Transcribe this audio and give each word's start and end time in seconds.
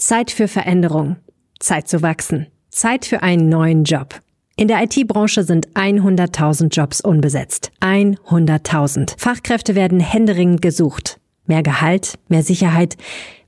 Zeit 0.00 0.30
für 0.30 0.48
Veränderung. 0.48 1.16
Zeit 1.58 1.86
zu 1.86 2.00
wachsen. 2.00 2.46
Zeit 2.70 3.04
für 3.04 3.22
einen 3.22 3.50
neuen 3.50 3.84
Job. 3.84 4.20
In 4.56 4.66
der 4.66 4.82
IT-Branche 4.82 5.44
sind 5.44 5.68
100.000 5.74 6.68
Jobs 6.74 7.02
unbesetzt. 7.02 7.70
100.000. 7.82 9.14
Fachkräfte 9.18 9.74
werden 9.74 10.00
händeringend 10.00 10.62
gesucht. 10.62 11.20
Mehr 11.44 11.62
Gehalt, 11.62 12.18
mehr 12.28 12.42
Sicherheit. 12.42 12.96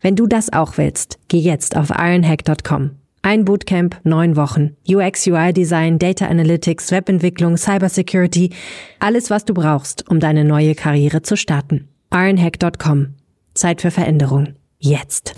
Wenn 0.02 0.14
du 0.14 0.26
das 0.26 0.52
auch 0.52 0.76
willst, 0.76 1.18
geh 1.28 1.38
jetzt 1.38 1.74
auf 1.74 1.88
ironhack.com. 1.88 2.90
Ein 3.22 3.44
Bootcamp, 3.46 4.00
neun 4.04 4.36
Wochen. 4.36 4.76
UX, 4.86 5.26
UI 5.26 5.54
Design, 5.54 5.98
Data 5.98 6.26
Analytics, 6.26 6.90
Webentwicklung, 6.90 7.56
Cybersecurity. 7.56 8.50
Alles, 8.98 9.30
was 9.30 9.46
du 9.46 9.54
brauchst, 9.54 10.06
um 10.10 10.20
deine 10.20 10.44
neue 10.44 10.74
Karriere 10.74 11.22
zu 11.22 11.36
starten. 11.36 11.88
ironhack.com. 12.12 13.14
Zeit 13.54 13.80
für 13.80 13.90
Veränderung. 13.90 14.54
Jetzt. 14.84 15.36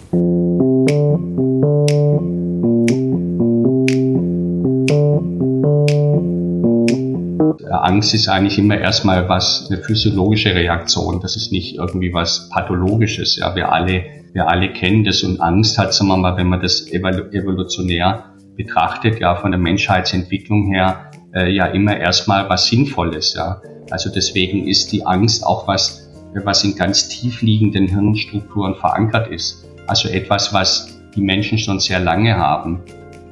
Angst 7.71 8.15
ist 8.15 8.29
eigentlich 8.29 8.59
immer 8.59 8.79
erstmal 8.79 9.29
was, 9.29 9.69
eine 9.71 9.83
physiologische 9.83 10.55
Reaktion. 10.55 11.21
Das 11.21 11.37
ist 11.37 11.53
nicht 11.53 11.77
irgendwie 11.77 12.15
was 12.15 12.49
Pathologisches. 12.49 13.37
Ja, 13.37 13.55
wir 13.55 13.71
alle, 13.71 14.05
wir 14.33 14.49
alle 14.49 14.73
kennen 14.73 15.05
das 15.05 15.23
und 15.23 15.39
Angst 15.43 15.77
hat, 15.77 15.93
sagen 15.93 16.09
wir 16.09 16.17
mal, 16.17 16.39
wenn 16.39 16.49
man 16.49 16.63
das 16.63 16.91
evolutionär 16.91 18.33
betrachtet, 18.57 19.21
ja, 19.21 19.37
von 19.37 19.51
der 19.51 19.61
Menschheitsentwicklung 19.61 20.73
her, 20.73 21.11
äh, 21.35 21.53
ja 21.53 21.67
immer 21.67 21.99
erstmal 21.99 22.49
was 22.49 22.69
Sinnvolles. 22.69 23.35
Ja. 23.35 23.61
Also 23.91 24.09
deswegen 24.11 24.67
ist 24.67 24.91
die 24.91 25.05
Angst 25.05 25.45
auch 25.45 25.69
was, 25.69 26.04
was 26.43 26.65
in 26.65 26.75
ganz 26.75 27.09
tief 27.09 27.43
liegenden 27.43 27.87
Hirnstrukturen 27.87 28.75
verankert 28.75 29.29
ist. 29.31 29.65
Also 29.87 30.09
etwas, 30.09 30.53
was 30.53 30.99
die 31.15 31.21
Menschen 31.21 31.59
schon 31.59 31.79
sehr 31.79 32.01
lange 32.01 32.37
haben, 32.37 32.81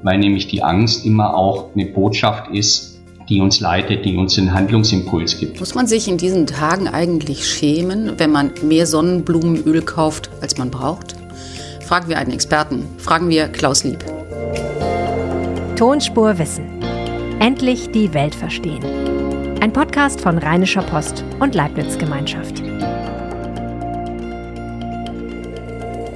weil 0.02 0.18
nämlich 0.18 0.46
die 0.46 0.62
Angst 0.62 1.04
immer 1.04 1.34
auch 1.34 1.70
eine 1.74 1.86
Botschaft 1.86 2.50
ist, 2.52 3.00
die 3.28 3.40
uns 3.40 3.60
leitet, 3.60 4.04
die 4.04 4.16
uns 4.16 4.38
einen 4.38 4.52
Handlungsimpuls 4.52 5.38
gibt. 5.38 5.58
Muss 5.60 5.74
man 5.74 5.86
sich 5.86 6.08
in 6.08 6.18
diesen 6.18 6.46
Tagen 6.46 6.88
eigentlich 6.88 7.46
schämen, 7.46 8.18
wenn 8.18 8.30
man 8.30 8.52
mehr 8.62 8.86
Sonnenblumenöl 8.86 9.82
kauft, 9.82 10.30
als 10.40 10.58
man 10.58 10.70
braucht? 10.70 11.16
Fragen 11.80 12.08
wir 12.08 12.18
einen 12.18 12.32
Experten. 12.32 12.84
Fragen 12.98 13.28
wir 13.28 13.48
Klaus 13.48 13.84
Lieb. 13.84 14.04
Tonspur 15.76 16.38
Wissen. 16.38 16.66
Endlich 17.40 17.90
die 17.90 18.12
Welt 18.14 18.34
verstehen. 18.34 18.82
Ein 19.60 19.72
Podcast 19.72 20.20
von 20.20 20.38
Rheinischer 20.38 20.82
Post 20.82 21.24
und 21.38 21.54
Leibniz 21.54 21.96
Gemeinschaft. 21.98 22.62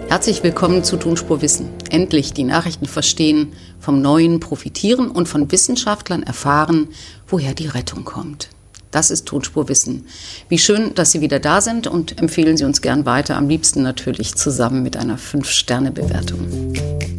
Herzlich 0.08 0.44
willkommen 0.44 0.84
zu 0.84 0.96
Tonspur 0.96 1.42
Wissen. 1.42 1.68
Endlich 1.90 2.32
die 2.32 2.44
Nachrichten 2.44 2.86
verstehen, 2.86 3.52
vom 3.80 4.00
Neuen 4.00 4.38
profitieren 4.38 5.10
und 5.10 5.28
von 5.28 5.50
Wissenschaftlern 5.50 6.22
erfahren, 6.22 6.88
woher 7.26 7.54
die 7.54 7.66
Rettung 7.66 8.04
kommt. 8.04 8.48
Das 8.92 9.10
ist 9.10 9.26
Tonspur 9.26 9.68
Wissen. 9.68 10.06
Wie 10.48 10.58
schön, 10.58 10.94
dass 10.94 11.10
Sie 11.10 11.20
wieder 11.20 11.40
da 11.40 11.60
sind 11.60 11.88
und 11.88 12.20
empfehlen 12.20 12.56
Sie 12.56 12.64
uns 12.64 12.82
gern 12.82 13.04
weiter, 13.04 13.36
am 13.36 13.48
liebsten 13.48 13.82
natürlich 13.82 14.36
zusammen 14.36 14.84
mit 14.84 14.96
einer 14.96 15.18
5-Sterne-Bewertung. 15.18 16.72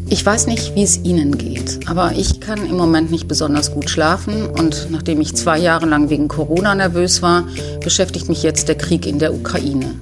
Ich 0.10 0.26
weiß 0.26 0.48
nicht, 0.48 0.74
wie 0.76 0.84
es 0.84 1.04
Ihnen 1.04 1.38
geht, 1.38 1.90
aber 1.90 2.14
ich 2.14 2.40
kann 2.40 2.66
im 2.66 2.78
Moment 2.78 3.12
nicht 3.12 3.28
besonders 3.28 3.74
gut 3.74 3.90
schlafen 3.90 4.48
und 4.48 4.88
nachdem 4.90 5.20
ich 5.20 5.36
zwei 5.36 5.60
Jahre 5.60 5.86
lang 5.86 6.10
wegen 6.10 6.30
Corona 6.30 6.74
nervös 6.74 7.22
war, 7.22 7.44
beschäftigt 7.84 8.30
mich 8.30 8.44
jetzt 8.44 8.70
der 8.70 8.78
Krieg 8.78 9.06
in 9.06 9.20
der 9.20 9.34
Ukraine. 9.34 9.96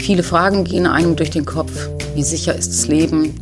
Viele 0.00 0.22
Fragen 0.22 0.64
gehen 0.64 0.86
einem 0.86 1.14
durch 1.14 1.30
den 1.30 1.44
Kopf. 1.44 1.90
Wie 2.14 2.22
sicher 2.22 2.54
ist 2.54 2.70
das 2.72 2.88
Leben? 2.88 3.34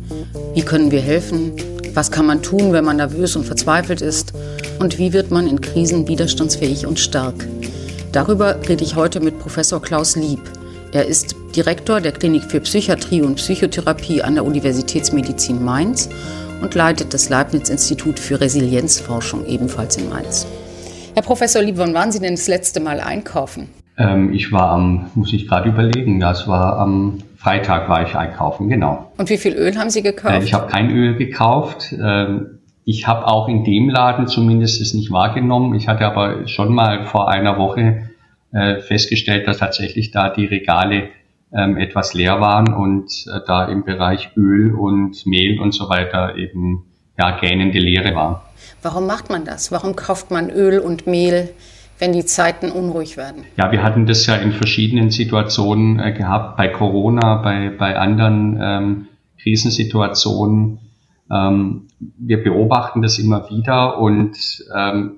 Wie 0.53 0.61
können 0.61 0.91
wir 0.91 0.99
helfen? 0.99 1.53
Was 1.93 2.11
kann 2.11 2.25
man 2.25 2.43
tun, 2.43 2.73
wenn 2.73 2.83
man 2.83 2.97
nervös 2.97 3.37
und 3.37 3.45
verzweifelt 3.45 4.01
ist? 4.01 4.33
Und 4.77 4.97
wie 4.97 5.13
wird 5.13 5.31
man 5.31 5.47
in 5.47 5.61
Krisen 5.61 6.07
widerstandsfähig 6.07 6.85
und 6.85 6.99
stark? 6.99 7.47
Darüber 8.11 8.59
rede 8.67 8.83
ich 8.83 8.95
heute 8.95 9.21
mit 9.21 9.39
Professor 9.39 9.81
Klaus 9.81 10.17
Lieb. 10.17 10.41
Er 10.91 11.05
ist 11.05 11.33
Direktor 11.55 12.01
der 12.01 12.11
Klinik 12.11 12.43
für 12.43 12.59
Psychiatrie 12.59 13.21
und 13.21 13.35
Psychotherapie 13.35 14.21
an 14.21 14.35
der 14.35 14.43
Universitätsmedizin 14.43 15.63
Mainz 15.63 16.09
und 16.61 16.75
leitet 16.75 17.13
das 17.13 17.29
Leibniz-Institut 17.29 18.19
für 18.19 18.41
Resilienzforschung 18.41 19.45
ebenfalls 19.45 19.95
in 19.95 20.09
Mainz. 20.09 20.45
Herr 21.13 21.23
Professor 21.23 21.61
Lieb, 21.61 21.77
wann 21.77 21.93
waren 21.93 22.11
Sie 22.11 22.19
denn 22.19 22.35
das 22.35 22.47
letzte 22.47 22.81
Mal 22.81 22.99
einkaufen? 22.99 23.69
Ähm, 23.99 24.33
ich 24.33 24.51
war 24.51 24.71
am, 24.71 25.11
muss 25.13 25.33
ich 25.33 25.47
gerade 25.47 25.69
überlegen, 25.69 26.19
das 26.19 26.47
war 26.47 26.79
am 26.79 27.19
Freitag 27.35 27.89
war 27.89 28.01
ich 28.07 28.15
einkaufen, 28.15 28.69
genau. 28.69 29.11
Und 29.17 29.29
wie 29.29 29.37
viel 29.37 29.53
Öl 29.53 29.77
haben 29.77 29.89
Sie 29.89 30.01
gekauft? 30.01 30.33
Äh, 30.33 30.43
ich 30.43 30.53
habe 30.53 30.67
kein 30.67 30.89
Öl 30.89 31.15
gekauft. 31.15 31.93
Ähm, 31.93 32.59
ich 32.85 33.07
habe 33.07 33.27
auch 33.27 33.49
in 33.49 33.63
dem 33.65 33.89
Laden 33.89 34.27
zumindest 34.27 34.81
es 34.81 34.93
nicht 34.93 35.11
wahrgenommen. 35.11 35.75
Ich 35.75 35.87
hatte 35.87 36.05
aber 36.05 36.47
schon 36.47 36.73
mal 36.73 37.05
vor 37.05 37.29
einer 37.29 37.57
Woche 37.57 38.09
äh, 38.51 38.79
festgestellt, 38.79 39.47
dass 39.47 39.57
tatsächlich 39.57 40.11
da 40.11 40.29
die 40.29 40.45
Regale 40.45 41.09
ähm, 41.53 41.77
etwas 41.77 42.13
leer 42.13 42.39
waren 42.39 42.73
und 42.73 43.11
äh, 43.27 43.39
da 43.45 43.65
im 43.65 43.83
Bereich 43.83 44.31
Öl 44.37 44.73
und 44.73 45.25
Mehl 45.25 45.59
und 45.59 45.73
so 45.73 45.89
weiter 45.89 46.35
eben 46.35 46.85
ja 47.17 47.37
gähnende 47.37 47.79
Leere 47.79 48.15
war. 48.15 48.49
Warum 48.81 49.05
macht 49.07 49.29
man 49.29 49.45
das? 49.45 49.71
Warum 49.71 49.95
kauft 49.95 50.31
man 50.31 50.49
Öl 50.49 50.79
und 50.79 51.05
Mehl? 51.05 51.49
Wenn 51.99 52.13
die 52.13 52.25
Zeiten 52.25 52.71
unruhig 52.71 53.17
werden? 53.17 53.43
Ja, 53.57 53.71
wir 53.71 53.83
hatten 53.83 54.05
das 54.05 54.25
ja 54.25 54.35
in 54.35 54.53
verschiedenen 54.53 55.11
Situationen 55.11 55.99
äh, 55.99 56.13
gehabt, 56.13 56.57
bei 56.57 56.69
Corona, 56.69 57.35
bei, 57.35 57.69
bei 57.69 57.97
anderen 57.97 58.57
ähm, 58.61 59.07
Krisensituationen. 59.41 60.79
Ähm, 61.31 61.87
wir 62.17 62.43
beobachten 62.43 63.01
das 63.01 63.19
immer 63.19 63.49
wieder 63.49 63.99
und 63.99 64.37
ähm, 64.75 65.17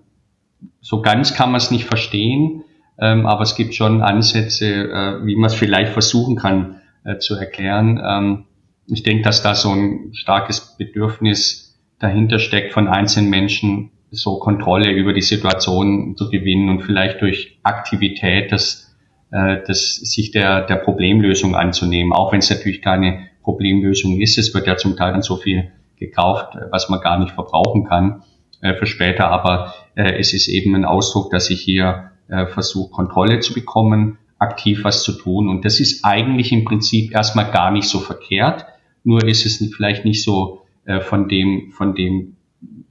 so 0.81 1.01
ganz 1.01 1.33
kann 1.33 1.51
man 1.51 1.57
es 1.59 1.71
nicht 1.71 1.85
verstehen, 1.85 2.63
ähm, 2.99 3.25
aber 3.25 3.43
es 3.43 3.55
gibt 3.55 3.75
schon 3.75 4.01
Ansätze, 4.01 4.65
äh, 4.65 5.25
wie 5.25 5.35
man 5.35 5.47
es 5.47 5.55
vielleicht 5.55 5.93
versuchen 5.93 6.35
kann 6.35 6.81
äh, 7.03 7.17
zu 7.17 7.35
erklären. 7.35 8.01
Ähm, 8.03 8.45
ich 8.87 9.03
denke, 9.03 9.23
dass 9.23 9.43
da 9.43 9.55
so 9.55 9.71
ein 9.71 10.13
starkes 10.13 10.75
Bedürfnis 10.77 11.79
dahinter 11.99 12.39
steckt 12.39 12.73
von 12.73 12.87
einzelnen 12.87 13.29
Menschen, 13.29 13.91
so 14.11 14.39
Kontrolle 14.39 14.91
über 14.91 15.13
die 15.13 15.21
Situation 15.21 16.15
zu 16.17 16.29
gewinnen 16.29 16.69
und 16.69 16.81
vielleicht 16.81 17.21
durch 17.21 17.59
Aktivität 17.63 18.51
das, 18.51 18.95
äh, 19.31 19.57
das 19.65 19.95
sich 19.95 20.31
der, 20.31 20.65
der 20.65 20.75
Problemlösung 20.75 21.55
anzunehmen, 21.55 22.11
auch 22.11 22.33
wenn 22.33 22.39
es 22.39 22.49
natürlich 22.49 22.81
keine 22.81 23.27
Problemlösung 23.41 24.19
ist. 24.19 24.37
Es 24.37 24.53
wird 24.53 24.67
ja 24.67 24.75
zum 24.75 24.97
Teil 24.97 25.13
dann 25.13 25.21
so 25.21 25.37
viel 25.37 25.71
gekauft, 25.97 26.57
was 26.71 26.89
man 26.89 26.99
gar 26.99 27.19
nicht 27.19 27.31
verbrauchen 27.31 27.85
kann 27.85 28.23
äh, 28.61 28.73
für 28.75 28.85
später, 28.85 29.29
aber 29.29 29.73
äh, 29.95 30.19
es 30.19 30.33
ist 30.33 30.49
eben 30.49 30.75
ein 30.75 30.85
Ausdruck, 30.85 31.31
dass 31.31 31.49
ich 31.49 31.61
hier 31.61 32.11
äh, 32.27 32.47
versuche, 32.47 32.91
Kontrolle 32.91 33.39
zu 33.39 33.53
bekommen, 33.53 34.17
aktiv 34.39 34.83
was 34.83 35.03
zu 35.03 35.13
tun. 35.13 35.47
Und 35.47 35.63
das 35.63 35.79
ist 35.79 36.03
eigentlich 36.03 36.51
im 36.51 36.65
Prinzip 36.65 37.13
erstmal 37.13 37.51
gar 37.51 37.71
nicht 37.71 37.87
so 37.87 37.99
verkehrt, 37.99 38.65
nur 39.03 39.25
ist 39.25 39.45
es 39.45 39.57
vielleicht 39.75 40.03
nicht 40.03 40.23
so 40.23 40.61
äh, 40.85 40.99
von 40.99 41.29
dem, 41.29 41.71
von 41.71 41.95
dem 41.95 42.35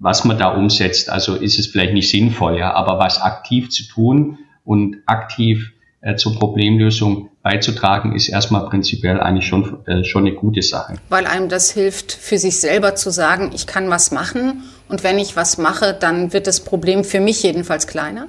was 0.01 0.25
man 0.25 0.39
da 0.39 0.49
umsetzt, 0.49 1.11
also 1.11 1.37
ist 1.37 1.59
es 1.59 1.67
vielleicht 1.69 1.93
nicht 1.93 2.09
sinnvoll, 2.09 2.59
ja, 2.59 2.73
aber 2.73 2.99
was 2.99 3.21
aktiv 3.21 3.69
zu 3.69 3.85
tun 3.85 4.39
und 4.65 4.97
aktiv 5.07 5.73
äh, 6.01 6.17
zur 6.17 6.35
Problemlösung 6.39 7.29
beizutragen, 7.43 8.15
ist 8.15 8.29
erstmal 8.29 8.67
prinzipiell 8.67 9.21
eigentlich 9.21 9.47
schon, 9.47 9.87
äh, 9.87 10.03
schon 10.05 10.27
eine 10.27 10.35
gute 10.35 10.63
Sache. 10.63 10.95
Weil 11.11 11.27
einem 11.27 11.51
das 11.51 11.71
hilft, 11.71 12.13
für 12.13 12.39
sich 12.39 12.59
selber 12.59 12.95
zu 12.95 13.11
sagen, 13.11 13.51
ich 13.55 13.67
kann 13.67 13.91
was 13.91 14.11
machen 14.11 14.63
und 14.89 15.05
wenn 15.05 15.19
ich 15.19 15.37
was 15.37 15.59
mache, 15.59 15.97
dann 15.99 16.33
wird 16.33 16.47
das 16.47 16.61
Problem 16.61 17.05
für 17.05 17.21
mich 17.21 17.43
jedenfalls 17.43 17.87
kleiner? 17.87 18.27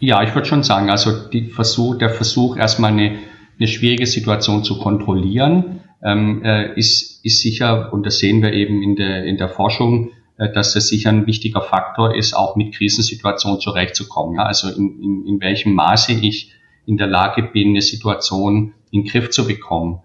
Ja, 0.00 0.22
ich 0.22 0.34
würde 0.34 0.48
schon 0.48 0.62
sagen, 0.62 0.90
also 0.90 1.28
die 1.28 1.50
Versuch, 1.50 1.98
der 1.98 2.10
Versuch, 2.10 2.56
erstmal 2.56 2.92
eine, 2.92 3.18
eine 3.58 3.68
schwierige 3.68 4.06
Situation 4.06 4.64
zu 4.64 4.78
kontrollieren, 4.78 5.80
ähm, 6.02 6.42
äh, 6.42 6.72
ist, 6.78 7.24
ist 7.24 7.42
sicher, 7.42 7.92
und 7.92 8.06
das 8.06 8.18
sehen 8.18 8.42
wir 8.42 8.52
eben 8.52 8.82
in 8.82 8.96
der, 8.96 9.24
in 9.24 9.36
der 9.36 9.50
Forschung, 9.50 10.10
dass 10.48 10.74
das 10.74 10.88
sicher 10.88 11.10
ein 11.10 11.26
wichtiger 11.26 11.60
Faktor 11.60 12.14
ist, 12.14 12.34
auch 12.34 12.56
mit 12.56 12.74
Krisensituationen 12.74 13.60
zurechtzukommen. 13.60 14.36
Ja, 14.36 14.44
also 14.44 14.68
in, 14.68 15.00
in, 15.00 15.26
in 15.26 15.40
welchem 15.40 15.74
Maße 15.74 16.12
ich 16.12 16.52
in 16.86 16.96
der 16.96 17.06
Lage 17.06 17.42
bin, 17.42 17.70
eine 17.70 17.82
Situation 17.82 18.74
in 18.90 19.02
den 19.02 19.10
Griff 19.10 19.30
zu 19.30 19.46
bekommen, 19.46 20.00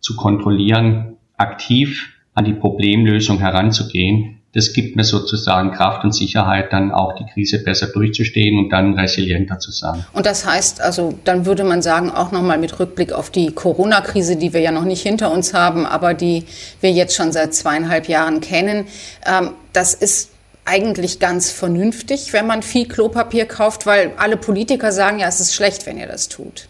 zu 0.00 0.16
kontrollieren, 0.16 1.16
aktiv 1.36 2.14
an 2.34 2.44
die 2.44 2.52
Problemlösung 2.52 3.38
heranzugehen, 3.38 4.37
das 4.54 4.72
gibt 4.72 4.96
mir 4.96 5.04
sozusagen 5.04 5.72
Kraft 5.72 6.04
und 6.04 6.12
Sicherheit, 6.12 6.72
dann 6.72 6.90
auch 6.90 7.14
die 7.14 7.26
Krise 7.26 7.62
besser 7.62 7.88
durchzustehen 7.88 8.58
und 8.58 8.70
dann 8.70 8.94
resilienter 8.94 9.58
zu 9.58 9.70
sein. 9.70 10.04
Und 10.14 10.24
das 10.24 10.46
heißt 10.46 10.80
also, 10.80 11.18
dann 11.24 11.44
würde 11.44 11.64
man 11.64 11.82
sagen, 11.82 12.10
auch 12.10 12.32
nochmal 12.32 12.58
mit 12.58 12.78
Rückblick 12.80 13.12
auf 13.12 13.30
die 13.30 13.52
Corona-Krise, 13.52 14.36
die 14.36 14.54
wir 14.54 14.60
ja 14.60 14.72
noch 14.72 14.84
nicht 14.84 15.02
hinter 15.02 15.30
uns 15.32 15.52
haben, 15.52 15.84
aber 15.84 16.14
die 16.14 16.44
wir 16.80 16.90
jetzt 16.90 17.14
schon 17.14 17.30
seit 17.30 17.54
zweieinhalb 17.54 18.08
Jahren 18.08 18.40
kennen, 18.40 18.86
ähm, 19.26 19.50
das 19.74 19.94
ist 19.94 20.30
eigentlich 20.64 21.18
ganz 21.18 21.50
vernünftig, 21.50 22.32
wenn 22.32 22.46
man 22.46 22.62
viel 22.62 22.86
Klopapier 22.86 23.46
kauft, 23.46 23.86
weil 23.86 24.12
alle 24.18 24.36
Politiker 24.36 24.92
sagen 24.92 25.18
ja, 25.18 25.28
es 25.28 25.40
ist 25.40 25.54
schlecht, 25.54 25.86
wenn 25.86 25.98
ihr 25.98 26.06
das 26.06 26.28
tut. 26.28 26.68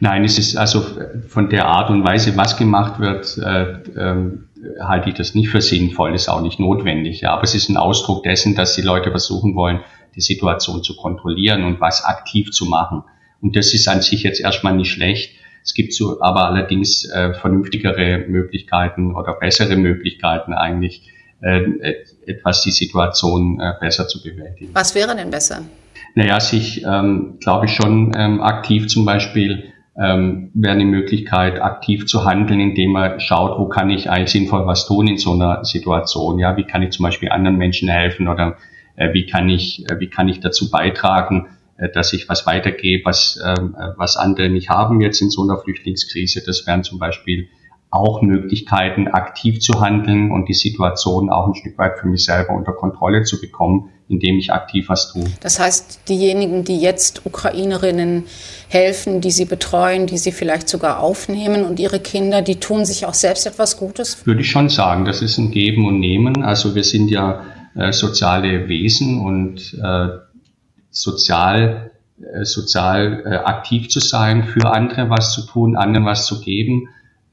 Nein, 0.00 0.24
es 0.24 0.38
ist 0.38 0.56
also 0.56 0.84
von 1.28 1.48
der 1.48 1.66
Art 1.66 1.90
und 1.90 2.04
Weise, 2.04 2.36
was 2.36 2.56
gemacht 2.56 3.00
wird, 3.00 3.38
äh, 3.38 3.78
ähm, 3.96 4.48
halte 4.80 5.10
ich 5.10 5.14
das 5.14 5.34
nicht 5.34 5.48
für 5.48 5.60
sinnvoll, 5.60 6.14
ist 6.14 6.28
auch 6.28 6.40
nicht 6.40 6.58
notwendig. 6.58 7.22
Ja. 7.22 7.32
Aber 7.32 7.44
es 7.44 7.54
ist 7.54 7.68
ein 7.68 7.76
Ausdruck 7.76 8.22
dessen, 8.22 8.54
dass 8.54 8.74
die 8.74 8.82
Leute 8.82 9.10
versuchen 9.10 9.54
wollen, 9.54 9.80
die 10.14 10.20
Situation 10.20 10.82
zu 10.82 10.96
kontrollieren 10.96 11.64
und 11.64 11.80
was 11.80 12.04
aktiv 12.04 12.50
zu 12.50 12.66
machen. 12.66 13.02
Und 13.40 13.56
das 13.56 13.74
ist 13.74 13.88
an 13.88 14.00
sich 14.00 14.22
jetzt 14.22 14.40
erstmal 14.40 14.74
nicht 14.74 14.90
schlecht. 14.90 15.36
Es 15.62 15.74
gibt 15.74 15.94
so 15.94 16.20
aber 16.20 16.46
allerdings 16.46 17.04
äh, 17.10 17.34
vernünftigere 17.34 18.24
Möglichkeiten 18.28 19.14
oder 19.14 19.34
bessere 19.34 19.76
Möglichkeiten 19.76 20.52
eigentlich, 20.52 21.10
äh, 21.40 21.62
etwas 22.26 22.62
die 22.62 22.70
Situation 22.70 23.60
äh, 23.60 23.72
besser 23.80 24.06
zu 24.08 24.22
bewältigen. 24.22 24.70
Was 24.74 24.94
wäre 24.94 25.16
denn 25.16 25.30
besser? 25.30 25.62
Naja, 26.14 26.38
sich, 26.38 26.84
ähm, 26.84 27.38
glaube 27.40 27.66
ich, 27.66 27.72
schon 27.72 28.12
ähm, 28.16 28.40
aktiv 28.40 28.86
zum 28.86 29.04
Beispiel 29.04 29.73
ähm, 30.00 30.50
wäre 30.54 30.74
eine 30.74 30.84
Möglichkeit, 30.84 31.60
aktiv 31.60 32.06
zu 32.06 32.24
handeln, 32.24 32.60
indem 32.60 32.92
man 32.92 33.20
schaut, 33.20 33.58
wo 33.58 33.66
kann 33.66 33.90
ich 33.90 34.10
eigentlich 34.10 34.30
sinnvoll 34.30 34.66
was 34.66 34.86
tun 34.86 35.06
in 35.06 35.18
so 35.18 35.32
einer 35.32 35.64
Situation. 35.64 36.38
Ja, 36.38 36.56
wie 36.56 36.64
kann 36.64 36.82
ich 36.82 36.90
zum 36.90 37.04
Beispiel 37.04 37.30
anderen 37.30 37.56
Menschen 37.56 37.88
helfen 37.88 38.26
oder 38.26 38.56
äh, 38.96 39.12
wie 39.12 39.26
kann 39.26 39.48
ich, 39.48 39.88
äh, 39.90 40.00
wie 40.00 40.08
kann 40.08 40.28
ich 40.28 40.40
dazu 40.40 40.70
beitragen, 40.70 41.46
äh, 41.76 41.88
dass 41.88 42.12
ich 42.12 42.28
was 42.28 42.46
weitergebe, 42.46 43.04
was, 43.04 43.40
ähm, 43.44 43.76
äh, 43.78 43.90
was 43.96 44.16
andere 44.16 44.48
nicht 44.48 44.68
haben 44.68 45.00
jetzt 45.00 45.20
in 45.20 45.30
so 45.30 45.42
einer 45.42 45.58
Flüchtlingskrise. 45.58 46.42
Das 46.44 46.66
wären 46.66 46.82
zum 46.82 46.98
Beispiel 46.98 47.48
auch 47.90 48.22
Möglichkeiten, 48.22 49.06
aktiv 49.06 49.60
zu 49.60 49.80
handeln 49.80 50.32
und 50.32 50.48
die 50.48 50.54
Situation 50.54 51.30
auch 51.30 51.46
ein 51.46 51.54
Stück 51.54 51.78
weit 51.78 52.00
für 52.00 52.08
mich 52.08 52.24
selber 52.24 52.52
unter 52.54 52.72
Kontrolle 52.72 53.22
zu 53.22 53.40
bekommen, 53.40 53.90
indem 54.08 54.38
ich 54.38 54.52
aktiv 54.52 54.88
was 54.88 55.12
tue. 55.12 55.24
Das 55.40 55.58
heißt, 55.58 56.00
diejenigen, 56.08 56.64
die 56.64 56.78
jetzt 56.78 57.24
Ukrainerinnen 57.24 58.24
helfen, 58.68 59.20
die 59.20 59.30
sie 59.30 59.44
betreuen, 59.44 60.06
die 60.06 60.18
sie 60.18 60.32
vielleicht 60.32 60.68
sogar 60.68 61.00
aufnehmen 61.00 61.64
und 61.64 61.80
ihre 61.80 62.00
Kinder, 62.00 62.42
die 62.42 62.56
tun 62.56 62.84
sich 62.84 63.06
auch 63.06 63.14
selbst 63.14 63.46
etwas 63.46 63.76
Gutes? 63.76 64.26
Würde 64.26 64.42
ich 64.42 64.50
schon 64.50 64.68
sagen, 64.68 65.04
das 65.04 65.22
ist 65.22 65.38
ein 65.38 65.50
Geben 65.50 65.86
und 65.86 66.00
Nehmen. 66.00 66.42
Also 66.42 66.74
wir 66.74 66.84
sind 66.84 67.08
ja 67.08 67.42
äh, 67.74 67.92
soziale 67.92 68.68
Wesen 68.68 69.20
und 69.20 69.78
äh, 69.82 70.08
sozial 70.90 71.90
äh, 72.20 72.44
sozial 72.44 73.24
äh, 73.26 73.36
aktiv 73.38 73.88
zu 73.88 73.98
sein, 73.98 74.44
für 74.44 74.72
andere 74.72 75.10
was 75.10 75.32
zu 75.32 75.46
tun, 75.46 75.76
anderen 75.76 76.06
was 76.06 76.26
zu 76.26 76.40
geben, 76.40 76.88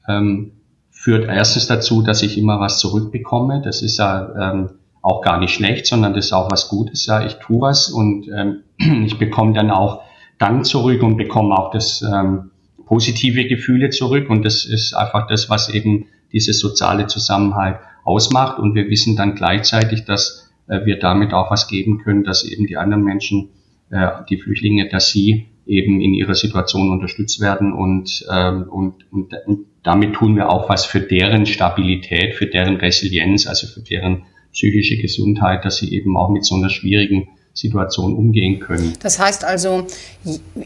ähm, 0.08 0.52
führt 0.90 1.28
erstens 1.28 1.68
dazu, 1.68 2.02
dass 2.02 2.22
ich 2.22 2.36
immer 2.36 2.58
was 2.58 2.78
zurückbekomme. 2.78 3.62
Das 3.62 3.82
ist 3.82 3.98
ja 3.98 4.52
ähm, 4.52 4.70
auch 5.02 5.20
gar 5.20 5.38
nicht 5.38 5.52
schlecht, 5.52 5.86
sondern 5.86 6.14
das 6.14 6.26
ist 6.26 6.32
auch 6.32 6.50
was 6.50 6.68
Gutes. 6.68 7.06
Ja, 7.06 7.26
ich 7.26 7.34
tue 7.34 7.60
was 7.60 7.90
und 7.90 8.28
ähm, 8.28 8.62
ich 9.04 9.18
bekomme 9.18 9.52
dann 9.52 9.70
auch 9.70 10.02
Dank 10.38 10.64
zurück 10.64 11.02
und 11.02 11.16
bekomme 11.16 11.56
auch 11.56 11.70
das 11.70 12.02
ähm, 12.02 12.50
positive 12.86 13.46
Gefühle 13.46 13.90
zurück. 13.90 14.30
Und 14.30 14.44
das 14.44 14.64
ist 14.64 14.94
einfach 14.94 15.26
das, 15.26 15.50
was 15.50 15.68
eben 15.68 16.06
dieses 16.32 16.58
soziale 16.58 17.06
Zusammenhalt 17.06 17.78
ausmacht. 18.04 18.58
Und 18.58 18.74
wir 18.74 18.88
wissen 18.88 19.16
dann 19.16 19.34
gleichzeitig, 19.34 20.04
dass 20.04 20.50
äh, 20.68 20.84
wir 20.84 20.98
damit 20.98 21.32
auch 21.32 21.50
was 21.50 21.68
geben 21.68 21.98
können, 21.98 22.24
dass 22.24 22.44
eben 22.44 22.66
die 22.66 22.76
anderen 22.76 23.04
Menschen, 23.04 23.50
äh, 23.90 24.08
die 24.28 24.36
Flüchtlinge, 24.36 24.88
dass 24.88 25.10
sie 25.10 25.48
eben 25.66 26.00
in 26.00 26.14
ihrer 26.14 26.34
Situation 26.34 26.90
unterstützt 26.90 27.40
werden 27.40 27.72
und, 27.72 28.26
ähm, 28.30 28.64
und, 28.68 29.12
und, 29.12 29.32
und 29.46 29.66
damit 29.84 30.14
tun 30.14 30.34
wir 30.36 30.48
auch 30.50 30.68
was 30.68 30.84
für 30.84 31.00
deren 31.00 31.46
Stabilität, 31.46 32.34
für 32.34 32.46
deren 32.46 32.76
Resilienz, 32.76 33.46
also 33.46 33.68
für 33.68 33.80
deren 33.80 34.24
psychische 34.52 34.96
Gesundheit, 34.98 35.64
dass 35.64 35.78
sie 35.78 35.92
eben 35.92 36.16
auch 36.16 36.28
mit 36.28 36.44
so 36.44 36.54
einer 36.54 36.70
schwierigen 36.70 37.28
Situation 37.54 38.14
umgehen 38.14 38.60
können. 38.60 38.94
Das 39.00 39.18
heißt 39.18 39.44
also, 39.44 39.86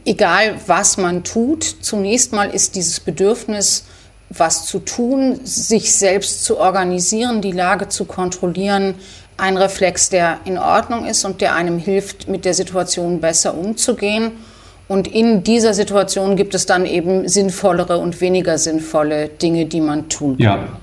egal 0.04 0.56
was 0.66 0.98
man 0.98 1.24
tut, 1.24 1.64
zunächst 1.64 2.32
mal 2.32 2.50
ist 2.50 2.76
dieses 2.76 3.00
Bedürfnis, 3.00 3.84
was 4.28 4.66
zu 4.66 4.80
tun, 4.80 5.40
sich 5.44 5.94
selbst 5.94 6.44
zu 6.44 6.58
organisieren, 6.58 7.40
die 7.40 7.52
Lage 7.52 7.88
zu 7.88 8.04
kontrollieren, 8.04 8.94
ein 9.36 9.56
Reflex, 9.56 10.08
der 10.08 10.40
in 10.44 10.58
Ordnung 10.58 11.06
ist 11.06 11.24
und 11.24 11.40
der 11.40 11.54
einem 11.54 11.78
hilft, 11.78 12.28
mit 12.28 12.44
der 12.44 12.54
Situation 12.54 13.20
besser 13.20 13.56
umzugehen. 13.56 14.32
Und 14.88 15.08
in 15.08 15.42
dieser 15.42 15.74
Situation 15.74 16.36
gibt 16.36 16.54
es 16.54 16.66
dann 16.66 16.86
eben 16.86 17.28
sinnvollere 17.28 17.98
und 17.98 18.20
weniger 18.20 18.56
sinnvolle 18.56 19.28
Dinge, 19.28 19.66
die 19.66 19.80
man 19.80 20.08
tun 20.08 20.38
kann. 20.38 20.44
Ja. 20.44 20.80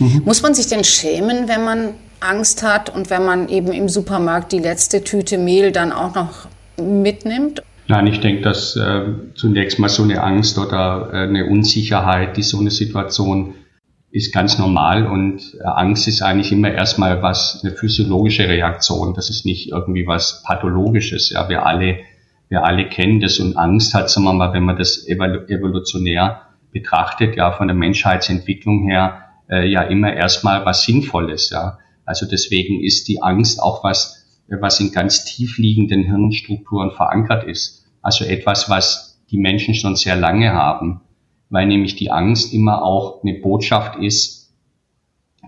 Mhm. 0.00 0.22
Muss 0.24 0.42
man 0.42 0.54
sich 0.54 0.66
denn 0.66 0.84
schämen, 0.84 1.48
wenn 1.48 1.64
man 1.64 1.94
Angst 2.20 2.62
hat 2.62 2.94
und 2.94 3.10
wenn 3.10 3.24
man 3.24 3.48
eben 3.48 3.72
im 3.72 3.88
Supermarkt 3.88 4.52
die 4.52 4.58
letzte 4.58 5.04
Tüte 5.04 5.38
Mehl 5.38 5.72
dann 5.72 5.92
auch 5.92 6.14
noch 6.14 6.48
mitnimmt? 6.76 7.62
Nein, 7.88 8.06
ich 8.06 8.20
denke, 8.20 8.42
dass 8.42 8.76
äh, 8.76 9.06
zunächst 9.34 9.78
mal 9.78 9.88
so 9.88 10.02
eine 10.02 10.22
Angst 10.22 10.58
oder 10.58 11.08
äh, 11.12 11.16
eine 11.22 11.46
Unsicherheit, 11.46 12.36
die 12.36 12.42
so 12.42 12.58
eine 12.60 12.70
Situation 12.70 13.54
ist 14.10 14.32
ganz 14.32 14.58
normal 14.58 15.06
und 15.06 15.54
äh, 15.60 15.64
Angst 15.64 16.08
ist 16.08 16.22
eigentlich 16.22 16.52
immer 16.52 16.70
erstmal 16.70 17.22
was, 17.22 17.60
eine 17.62 17.74
physiologische 17.74 18.48
Reaktion. 18.48 19.14
Das 19.14 19.30
ist 19.30 19.46
nicht 19.46 19.70
irgendwie 19.70 20.06
was 20.06 20.42
Pathologisches. 20.42 21.30
Ja, 21.30 21.48
wir 21.48 21.66
alle, 21.66 21.98
wir 22.48 22.64
alle 22.64 22.88
kennen 22.88 23.20
das 23.20 23.38
und 23.38 23.56
Angst 23.56 23.94
hat, 23.94 24.10
sagen 24.10 24.24
wir 24.24 24.32
mal, 24.32 24.52
wenn 24.52 24.64
man 24.64 24.76
das 24.76 25.06
evolutionär 25.06 26.42
betrachtet, 26.72 27.36
ja, 27.36 27.52
von 27.52 27.68
der 27.68 27.76
Menschheitsentwicklung 27.76 28.88
her, 28.88 29.22
äh, 29.50 29.66
ja 29.66 29.82
immer 29.82 30.12
erstmal 30.12 30.64
was 30.64 30.82
Sinnvolles, 30.82 31.50
ja. 31.50 31.78
Also 32.08 32.26
deswegen 32.26 32.82
ist 32.82 33.06
die 33.08 33.22
Angst 33.22 33.62
auch 33.62 33.84
was, 33.84 34.26
was 34.48 34.80
in 34.80 34.92
ganz 34.92 35.26
tief 35.26 35.58
liegenden 35.58 36.04
Hirnstrukturen 36.04 36.90
verankert 36.90 37.44
ist. 37.44 37.84
Also 38.00 38.24
etwas, 38.24 38.70
was 38.70 39.20
die 39.30 39.36
Menschen 39.36 39.74
schon 39.74 39.94
sehr 39.94 40.16
lange 40.16 40.54
haben, 40.54 41.02
weil 41.50 41.66
nämlich 41.66 41.96
die 41.96 42.10
Angst 42.10 42.54
immer 42.54 42.82
auch 42.82 43.22
eine 43.22 43.34
Botschaft 43.34 43.98
ist, 43.98 44.54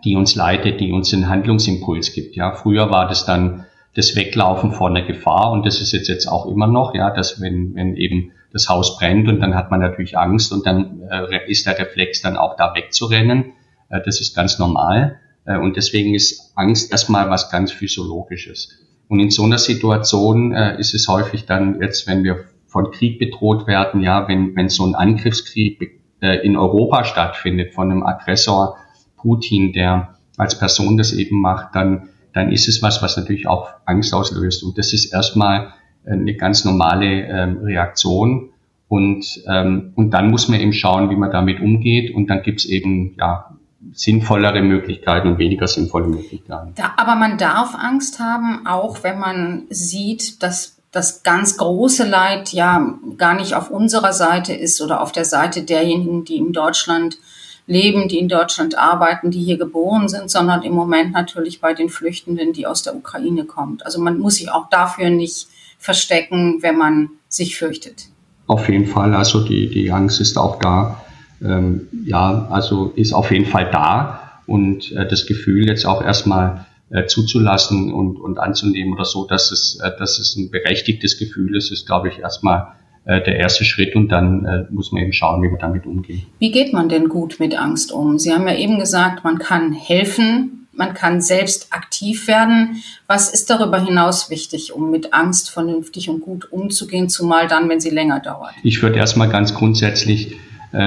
die 0.04 0.16
uns 0.16 0.34
leitet, 0.34 0.80
die 0.80 0.92
uns 0.92 1.14
einen 1.14 1.30
Handlungsimpuls 1.30 2.12
gibt. 2.12 2.36
Ja, 2.36 2.52
früher 2.52 2.90
war 2.90 3.08
das 3.08 3.24
dann 3.24 3.64
das 3.94 4.14
Weglaufen 4.14 4.72
vor 4.72 4.90
einer 4.90 5.02
Gefahr 5.02 5.52
und 5.52 5.64
das 5.64 5.80
ist 5.80 5.92
jetzt 5.92 6.08
jetzt 6.08 6.26
auch 6.26 6.44
immer 6.46 6.66
noch, 6.66 6.94
ja, 6.94 7.10
dass 7.10 7.40
wenn, 7.40 7.74
wenn 7.74 7.96
eben 7.96 8.32
das 8.52 8.68
Haus 8.68 8.98
brennt 8.98 9.28
und 9.28 9.40
dann 9.40 9.54
hat 9.54 9.70
man 9.70 9.80
natürlich 9.80 10.18
Angst 10.18 10.52
und 10.52 10.66
dann 10.66 11.00
äh, 11.10 11.50
ist 11.50 11.66
der 11.66 11.78
Reflex 11.78 12.20
dann 12.20 12.36
auch 12.36 12.56
da 12.56 12.74
wegzurennen. 12.74 13.52
Äh, 13.88 14.00
das 14.04 14.20
ist 14.20 14.36
ganz 14.36 14.58
normal. 14.58 15.18
Äh, 15.44 15.58
und 15.58 15.76
deswegen 15.76 16.14
ist 16.14 16.52
Angst 16.56 16.92
erstmal 16.92 17.31
was 17.31 17.50
ganz 17.50 17.72
Physiologisches. 17.72 18.78
Und 19.08 19.20
in 19.20 19.31
so 19.31 19.44
einer 19.44 19.58
Situation 19.58 20.52
äh, 20.52 20.78
ist 20.78 20.94
es 20.94 21.08
häufig 21.08 21.46
dann 21.46 21.81
jetzt, 21.81 22.06
wenn 22.06 22.22
wir 22.22 22.44
von 22.66 22.90
Krieg 22.92 23.19
bedroht 23.19 23.66
werden, 23.66 24.00
ja, 24.00 24.28
wenn, 24.28 24.54
wenn 24.54 24.69
so 24.69 24.87
ein 24.87 24.94
Angriffskrieg 24.94 26.00
äh, 26.20 26.46
in 26.46 26.56
Europa 26.56 27.04
stattfindet 27.04 27.75
von 27.75 27.90
einem 27.90 28.04
Aggressor 28.04 28.76
Putin, 29.16 29.72
der 29.72 30.16
als 30.37 30.58
Person 30.58 30.96
das 30.96 31.12
eben 31.12 31.40
macht, 31.40 31.75
dann, 31.75 32.08
dann 32.32 32.52
ist 32.52 32.68
es 32.68 32.82
was, 32.82 33.02
was 33.02 33.16
natürlich 33.16 33.47
auch 33.49 33.70
Angst 33.85 34.14
auslöst. 34.14 34.62
Und 34.62 34.78
das 34.78 34.92
ist 34.92 35.12
erstmal 35.12 35.73
eine 36.06 36.35
ganz 36.35 36.64
normale 36.64 37.26
ähm, 37.26 37.59
Reaktion. 37.59 38.50
Und, 38.88 39.42
ähm, 39.49 39.92
und 39.97 40.11
dann 40.11 40.30
muss 40.30 40.49
man 40.49 40.61
eben 40.61 40.73
schauen, 40.73 41.11
wie 41.11 41.16
man 41.16 41.30
damit 41.30 41.61
umgeht. 41.61 42.14
Und 42.14 42.28
dann 42.28 42.42
gibt's 42.42 42.64
eben 42.64 43.16
ja 43.18 43.56
sinnvollere 43.92 44.62
Möglichkeiten 44.62 45.28
und 45.28 45.38
weniger 45.38 45.66
sinnvolle 45.66 46.06
Möglichkeiten. 46.06 46.72
Da, 46.76 46.92
aber 46.96 47.14
man 47.14 47.38
darf 47.38 47.75
Angst 47.75 48.18
haben, 48.18 48.66
auch 48.66 49.02
wenn 49.02 49.18
man 49.18 49.64
sieht, 49.70 50.42
dass 50.42 50.76
das 50.92 51.22
ganz 51.22 51.56
große 51.56 52.06
Leid 52.06 52.52
ja 52.52 52.94
gar 53.16 53.34
nicht 53.34 53.54
auf 53.54 53.70
unserer 53.70 54.12
Seite 54.12 54.52
ist 54.52 54.80
oder 54.80 55.00
auf 55.00 55.12
der 55.12 55.25
Seite 55.25 55.62
derjenigen, 55.62 56.25
die 56.25 56.37
in 56.37 56.52
Deutschland 56.52 57.18
leben, 57.66 58.08
die 58.08 58.18
in 58.18 58.28
Deutschland 58.28 58.76
arbeiten, 58.76 59.30
die 59.30 59.42
hier 59.42 59.56
geboren 59.56 60.08
sind, 60.08 60.30
sondern 60.30 60.62
im 60.62 60.72
Moment 60.72 61.12
natürlich 61.12 61.60
bei 61.60 61.72
den 61.72 61.88
Flüchtenden, 61.88 62.52
die 62.52 62.66
aus 62.66 62.82
der 62.82 62.96
Ukraine 62.96 63.44
kommt. 63.44 63.87
Also 63.87 64.00
man 64.00 64.18
muss 64.18 64.37
sich 64.37 64.50
auch 64.50 64.68
dafür 64.68 65.10
nicht 65.10 65.46
verstecken, 65.78 66.58
wenn 66.62 66.76
man 66.76 67.10
sich 67.28 67.56
fürchtet. 67.56 68.08
Auf 68.49 68.68
jeden 68.68 68.87
Fall, 68.87 69.14
also 69.14 69.44
die, 69.44 69.70
die 69.70 69.92
Angst 69.92 70.20
ist 70.20 70.37
auch 70.37 70.58
da 70.58 71.00
ähm, 71.42 71.88
ja, 72.04 72.49
also 72.50 72.92
ist 72.97 73.12
auf 73.12 73.30
jeden 73.30 73.47
Fall 73.47 73.70
da 73.70 74.42
und 74.47 74.92
äh, 74.92 75.06
das 75.06 75.26
Gefühl 75.26 75.66
jetzt 75.66 75.87
auch 75.87 76.02
erstmal 76.02 76.66
äh, 76.90 77.06
zuzulassen 77.06 77.92
und, 77.92 78.20
und 78.20 78.38
anzunehmen 78.38 78.92
oder 78.94 79.04
so, 79.04 79.26
dass 79.26 79.52
es, 79.52 79.78
äh, 79.82 79.90
dass 79.99 80.18
es 80.18 80.37
ein 80.37 80.50
berechtigtes 80.50 81.18
Gefühl 81.18 81.56
ist, 81.56 81.70
ist, 81.70 81.87
glaube 81.87 82.09
ich, 82.09 82.18
erstmal 82.18 82.68
äh, 83.04 83.23
der 83.23 83.37
erste 83.37 83.64
Schritt 83.64 83.97
und 83.97 84.09
dann 84.09 84.44
äh, 84.44 84.64
muss 84.70 84.92
man 84.92 85.02
eben 85.02 85.12
schauen, 85.12 85.42
wie 85.42 85.49
man 85.49 85.61
damit 85.61 85.87
umgeht. 85.87 86.26
Wie 86.38 86.50
geht 86.50 86.73
man 86.73 86.88
denn 86.88 87.09
gut 87.09 87.37
mit 87.38 87.59
Angst 87.59 87.92
um? 87.92 88.18
Sie 88.18 88.32
haben 88.32 88.47
ja 88.47 88.56
eben 88.56 88.78
gesagt, 88.78 89.25
man 89.25 89.38
kann 89.38 89.73
helfen, 89.73 90.66
man 90.73 90.94
kann 90.94 91.20
selbst 91.20 91.73
aktiv 91.73 92.26
werden. 92.26 92.82
Was 93.06 93.32
ist 93.32 93.50
darüber 93.50 93.80
hinaus 93.80 94.30
wichtig, 94.30 94.73
um 94.73 94.90
mit 94.90 95.14
Angst 95.14 95.50
vernünftig 95.50 96.09
und 96.09 96.20
gut 96.20 96.50
umzugehen, 96.52 97.09
zumal 97.09 97.49
dann, 97.49 97.68
wenn 97.68 97.80
sie 97.80 97.90
länger 97.90 98.20
dauert? 98.20 98.52
Ich 98.62 98.82
würde 98.82 98.99
erstmal 98.99 99.28
ganz 99.28 99.54
grundsätzlich 99.54 100.37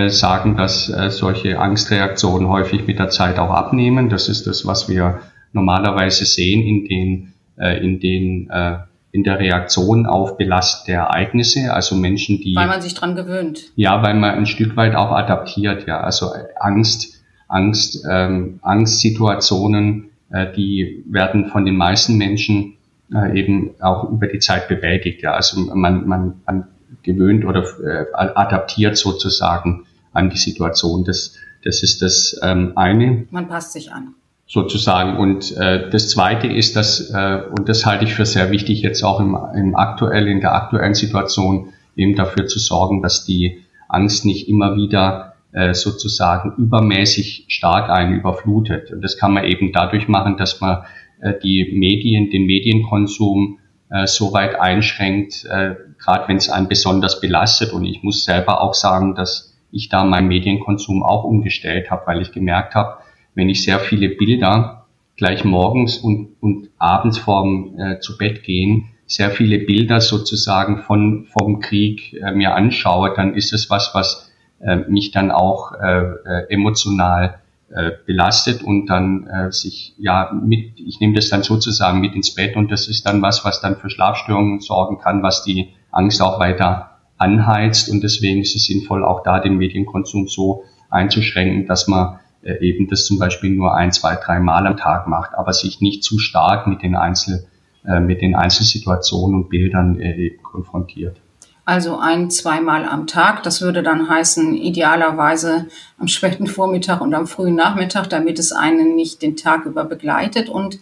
sagen, 0.10 0.56
dass 0.56 0.90
äh, 0.90 1.10
solche 1.10 1.60
Angstreaktionen 1.60 2.48
häufig 2.48 2.88
mit 2.88 3.00
der 3.00 3.10
Zeit 3.10 3.38
auch 3.38 3.50
abnehmen. 3.50 4.10
Das 4.10 4.30
ist 4.30 4.48
das, 4.48 4.66
was 4.66 4.88
wir 4.88 5.20
normalerweise 5.52 6.26
sehen 6.26 6.62
in 6.62 6.86
den, 6.86 7.34
äh, 7.58 7.84
in 7.84 8.00
den 8.00 8.50
äh, 8.50 8.78
in 9.12 9.24
der 9.24 9.38
Reaktion 9.38 10.08
auf 10.08 10.38
belastende 10.38 10.98
Ereignisse, 10.98 11.72
also 11.72 11.96
Menschen, 11.96 12.40
die 12.42 12.56
weil 12.56 12.68
man 12.68 12.82
sich 12.82 12.96
dran 12.96 13.16
gewöhnt. 13.16 13.72
Ja, 13.76 14.02
weil 14.02 14.16
man 14.16 14.32
ein 14.32 14.48
Stück 14.48 14.76
weit 14.76 14.96
auch 14.96 15.12
adaptiert. 15.12 15.86
Ja, 15.86 16.00
also 16.00 16.32
Angst 16.60 17.24
Angst, 17.54 18.04
ähm, 18.10 18.60
Angstsituationen, 18.64 20.10
äh, 20.32 20.52
die 20.54 21.04
werden 21.08 21.50
von 21.50 21.66
den 21.66 21.78
meisten 21.78 22.18
Menschen 22.18 22.78
äh, 23.14 23.40
eben 23.40 23.72
auch 23.80 24.10
über 24.10 24.28
die 24.28 24.40
Zeit 24.40 24.68
bewältigt. 24.68 25.22
Ja. 25.22 25.34
Also 25.34 25.62
man, 25.62 26.08
man, 26.08 26.42
man 26.46 26.68
gewöhnt 27.02 27.46
oder 27.46 27.64
äh, 27.84 28.06
adaptiert 28.14 28.98
sozusagen 28.98 29.86
an 30.14 30.30
die 30.30 30.38
Situation. 30.38 31.04
Das, 31.04 31.36
das 31.64 31.84
ist 31.84 32.02
das 32.02 32.40
ähm, 32.44 32.74
eine. 32.76 33.26
Man 33.32 33.48
passt 33.48 33.74
sich 33.74 33.92
an. 33.92 34.16
Sozusagen. 34.46 35.18
Und 35.18 35.56
äh, 35.58 35.90
das 35.90 36.10
zweite 36.10 36.48
ist, 36.48 36.76
dass, 36.76 37.10
äh, 37.10 37.42
und 37.58 37.70
das 37.70 37.86
halte 37.86 38.06
ich 38.06 38.14
für 38.14 38.26
sehr 38.26 38.52
wichtig, 38.52 38.82
jetzt 38.82 39.04
auch 39.04 39.20
im, 39.20 39.38
im 39.56 39.76
aktuell, 39.76 40.28
in 40.28 40.42
der 40.42 40.54
aktuellen 40.54 40.94
Situation 40.94 41.70
eben 41.96 42.16
dafür 42.16 42.46
zu 42.46 42.60
sorgen, 42.60 43.02
dass 43.02 43.26
die 43.26 43.64
Angst 43.88 44.26
nicht 44.26 44.50
immer 44.50 44.76
wieder 44.76 45.34
äh, 45.54 45.74
sozusagen 45.74 46.54
übermäßig 46.58 47.46
stark 47.48 47.90
einen 47.90 48.20
überflutet. 48.20 48.92
Und 48.92 49.02
das 49.02 49.18
kann 49.18 49.34
man 49.34 49.46
eben 49.46 49.72
dadurch 49.72 50.08
machen, 50.08 50.38
dass 50.38 50.60
man 50.62 50.84
äh, 51.22 51.34
die 51.42 51.72
Medien, 51.74 52.30
den 52.30 52.46
Medienkonsum 52.46 53.60
äh, 53.94 54.08
so 54.08 54.34
weit 54.34 54.60
einschränkt, 54.60 55.46
äh, 55.46 55.76
gerade 56.04 56.28
wenn 56.28 56.38
es 56.38 56.50
einen 56.50 56.68
besonders 56.68 57.22
belastet. 57.22 57.72
Und 57.72 57.86
ich 57.86 58.02
muss 58.02 58.26
selber 58.26 58.62
auch 58.62 58.74
sagen, 58.74 59.14
dass 59.14 59.56
ich 59.72 59.88
da 59.90 60.04
meinen 60.04 60.28
Medienkonsum 60.28 61.04
auch 61.04 61.24
umgestellt 61.24 61.92
habe, 61.92 62.08
weil 62.08 62.22
ich 62.22 62.32
gemerkt 62.32 62.74
habe, 62.74 62.98
wenn 63.36 63.50
ich 63.50 63.64
sehr 63.64 63.80
viele 63.80 64.10
Bilder 64.10 64.88
gleich 65.16 65.44
morgens 65.44 65.98
und, 65.98 66.36
und 66.42 66.70
abends 66.80 67.20
vorm 67.20 67.78
äh, 67.78 68.00
zu 68.00 68.18
Bett 68.18 68.44
gehen, 68.44 68.90
sehr 69.06 69.30
viele 69.30 69.60
Bilder 69.60 70.02
sozusagen 70.02 70.80
von 70.80 71.26
vom 71.26 71.60
Krieg 71.60 72.14
äh, 72.14 72.32
mir 72.32 72.56
anschaue, 72.56 73.14
dann 73.16 73.36
ist 73.36 73.54
es 73.54 73.70
was, 73.70 73.92
was 73.94 74.32
äh, 74.60 74.78
mich 74.78 75.12
dann 75.12 75.30
auch 75.30 75.72
äh, 75.74 76.02
äh, 76.02 76.50
emotional 76.50 77.43
äh, 77.76 77.92
belastet 78.06 78.62
und 78.62 78.86
dann 78.86 79.26
äh, 79.28 79.52
sich 79.52 79.96
ja 79.98 80.32
mit, 80.32 80.80
ich 80.80 81.00
nehme 81.00 81.16
das 81.16 81.30
dann 81.30 81.42
sozusagen 81.42 82.02
mit 82.02 82.14
ins 82.14 82.36
Bett 82.36 82.56
und 82.56 82.72
das 82.72 82.88
ist 82.88 83.06
dann 83.06 83.22
was, 83.24 83.44
was 83.46 83.62
dann 83.62 83.78
für 83.78 83.90
Schlafstörungen 83.90 84.60
sorgen 84.60 85.00
kann, 85.00 85.24
was 85.24 85.44
die 85.44 85.70
Angst 85.92 86.22
auch 86.22 86.40
weiter 86.40 87.00
anheizt 87.18 87.90
und 87.90 88.04
deswegen 88.04 88.42
ist 88.42 88.56
es 88.56 88.66
sinnvoll, 88.66 89.04
auch 89.04 89.24
da 89.24 89.40
den 89.40 89.58
Medienkonsum 89.58 90.28
so 90.28 90.66
einzuschränken, 90.92 91.66
dass 91.66 91.88
man 91.88 92.20
äh, 92.44 92.60
eben 92.60 92.88
das 92.88 93.06
zum 93.06 93.18
Beispiel 93.18 93.50
nur 93.50 93.76
ein, 93.76 93.92
zwei, 93.92 94.16
drei 94.16 94.40
Mal 94.40 94.68
am 94.68 94.78
Tag 94.78 95.08
macht, 95.08 95.34
aber 95.34 95.54
sich 95.54 95.82
nicht 95.82 96.04
zu 96.04 96.20
stark 96.20 96.68
mit 96.68 96.84
den 96.84 96.96
Einzel, 96.96 97.48
äh, 97.86 98.00
mit 98.00 98.22
den 98.22 98.36
Einzelsituationen 98.36 99.36
und 99.36 99.50
Bildern 99.50 100.00
äh, 100.00 100.30
konfrontiert. 100.44 101.23
Also 101.66 101.98
ein, 101.98 102.30
zweimal 102.30 102.86
am 102.86 103.08
Tag. 103.08 103.44
Das 103.44 103.62
würde 103.62 103.84
dann 103.84 104.10
heißen, 104.10 104.56
idealerweise 104.56 105.68
am 105.98 106.08
späten 106.08 106.48
Vormittag 106.48 107.00
und 107.00 107.14
am 107.14 107.26
frühen 107.26 107.56
Nachmittag, 107.56 108.10
damit 108.10 108.38
es 108.38 108.52
einen 108.52 108.96
nicht 108.96 109.22
den 109.22 109.38
Tag 109.38 109.66
über 109.66 109.86
begleitet. 109.86 110.50
Und 110.50 110.80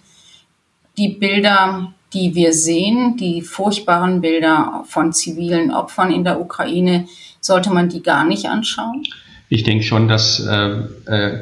die 0.97 1.09
Bilder, 1.09 1.93
die 2.13 2.33
wir 2.33 2.53
sehen, 2.53 3.15
die 3.17 3.43
furchtbaren 3.43 4.21
Bilder 4.21 4.83
von 4.87 5.13
zivilen 5.13 5.71
Opfern 5.71 6.11
in 6.11 6.23
der 6.23 6.41
Ukraine, 6.41 7.07
sollte 7.39 7.71
man 7.71 7.89
die 7.89 8.01
gar 8.01 8.25
nicht 8.25 8.47
anschauen? 8.47 9.03
Ich 9.49 9.63
denke 9.63 9.83
schon, 9.83 10.07
dass 10.07 10.39
äh, 10.39 10.77
äh, 11.05 11.39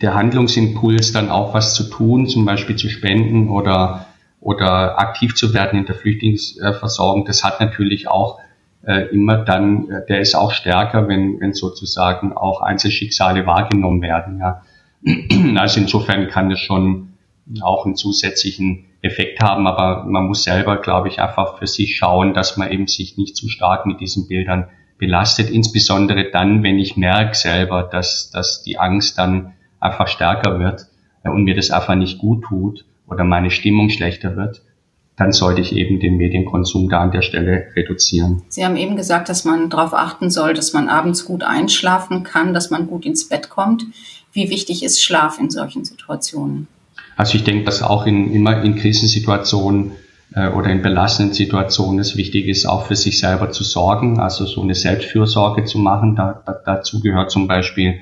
der 0.00 0.14
Handlungsimpuls 0.14 1.12
dann 1.12 1.30
auch 1.30 1.52
was 1.52 1.74
zu 1.74 1.84
tun, 1.84 2.26
zum 2.26 2.46
Beispiel 2.46 2.76
zu 2.76 2.88
spenden 2.88 3.50
oder, 3.50 4.06
oder 4.40 4.98
aktiv 4.98 5.34
zu 5.34 5.52
werden 5.52 5.80
in 5.80 5.86
der 5.86 5.96
Flüchtlingsversorgung, 5.96 7.26
das 7.26 7.44
hat 7.44 7.60
natürlich 7.60 8.08
auch 8.08 8.38
immer 9.10 9.38
dann, 9.38 9.90
äh, 9.90 10.06
der 10.06 10.20
ist 10.20 10.34
auch 10.34 10.52
stärker, 10.52 11.08
wenn, 11.08 11.40
wenn 11.40 11.52
sozusagen 11.52 12.32
auch 12.32 12.62
Einzelschicksale 12.62 13.46
wahrgenommen 13.46 14.02
werden. 14.02 14.38
Ja. 14.38 14.62
Also 15.56 15.80
insofern 15.80 16.28
kann 16.28 16.50
das 16.50 16.60
schon 16.60 17.14
auch 17.62 17.84
einen 17.84 17.96
zusätzlichen 17.96 18.86
Effekt 19.02 19.42
haben, 19.42 19.66
aber 19.66 20.04
man 20.04 20.26
muss 20.26 20.44
selber, 20.44 20.76
glaube 20.76 21.08
ich, 21.08 21.20
einfach 21.20 21.58
für 21.58 21.66
sich 21.66 21.96
schauen, 21.96 22.34
dass 22.34 22.56
man 22.56 22.70
eben 22.70 22.86
sich 22.86 23.16
nicht 23.16 23.36
zu 23.36 23.48
stark 23.48 23.86
mit 23.86 24.00
diesen 24.00 24.28
Bildern 24.28 24.68
belastet, 24.98 25.50
insbesondere 25.50 26.30
dann, 26.30 26.62
wenn 26.62 26.78
ich 26.78 26.96
merke 26.96 27.34
selber, 27.34 27.82
dass, 27.82 28.30
dass 28.30 28.62
die 28.62 28.78
Angst 28.78 29.18
dann 29.18 29.54
einfach 29.80 30.08
stärker 30.08 30.60
wird 30.60 30.86
äh, 31.24 31.30
und 31.30 31.44
mir 31.44 31.56
das 31.56 31.70
einfach 31.70 31.94
nicht 31.94 32.18
gut 32.18 32.44
tut 32.44 32.84
oder 33.08 33.24
meine 33.24 33.50
Stimmung 33.50 33.88
schlechter 33.88 34.36
wird, 34.36 34.62
dann 35.20 35.32
sollte 35.32 35.60
ich 35.60 35.76
eben 35.76 36.00
den 36.00 36.16
Medienkonsum 36.16 36.88
da 36.88 37.00
an 37.00 37.10
der 37.10 37.20
Stelle 37.20 37.66
reduzieren. 37.76 38.40
Sie 38.48 38.64
haben 38.64 38.76
eben 38.76 38.96
gesagt, 38.96 39.28
dass 39.28 39.44
man 39.44 39.68
darauf 39.68 39.92
achten 39.92 40.30
soll, 40.30 40.54
dass 40.54 40.72
man 40.72 40.88
abends 40.88 41.26
gut 41.26 41.42
einschlafen 41.42 42.22
kann, 42.22 42.54
dass 42.54 42.70
man 42.70 42.86
gut 42.86 43.04
ins 43.04 43.28
Bett 43.28 43.50
kommt. 43.50 43.84
Wie 44.32 44.48
wichtig 44.48 44.82
ist 44.82 45.02
Schlaf 45.02 45.38
in 45.38 45.50
solchen 45.50 45.84
Situationen? 45.84 46.68
Also 47.18 47.34
ich 47.34 47.44
denke, 47.44 47.64
dass 47.64 47.82
auch 47.82 48.06
in, 48.06 48.32
immer 48.32 48.62
in 48.62 48.76
Krisensituationen 48.76 49.92
äh, 50.34 50.48
oder 50.48 50.70
in 50.70 50.80
belastenden 50.80 51.34
Situationen 51.34 51.98
es 51.98 52.16
wichtig 52.16 52.46
ist, 52.48 52.64
auch 52.64 52.86
für 52.86 52.96
sich 52.96 53.18
selber 53.18 53.50
zu 53.50 53.62
sorgen, 53.62 54.20
also 54.20 54.46
so 54.46 54.62
eine 54.62 54.74
Selbstfürsorge 54.74 55.64
zu 55.64 55.78
machen. 55.78 56.16
Da, 56.16 56.42
da, 56.46 56.56
dazu 56.64 57.02
gehört 57.02 57.30
zum 57.30 57.46
Beispiel 57.46 57.98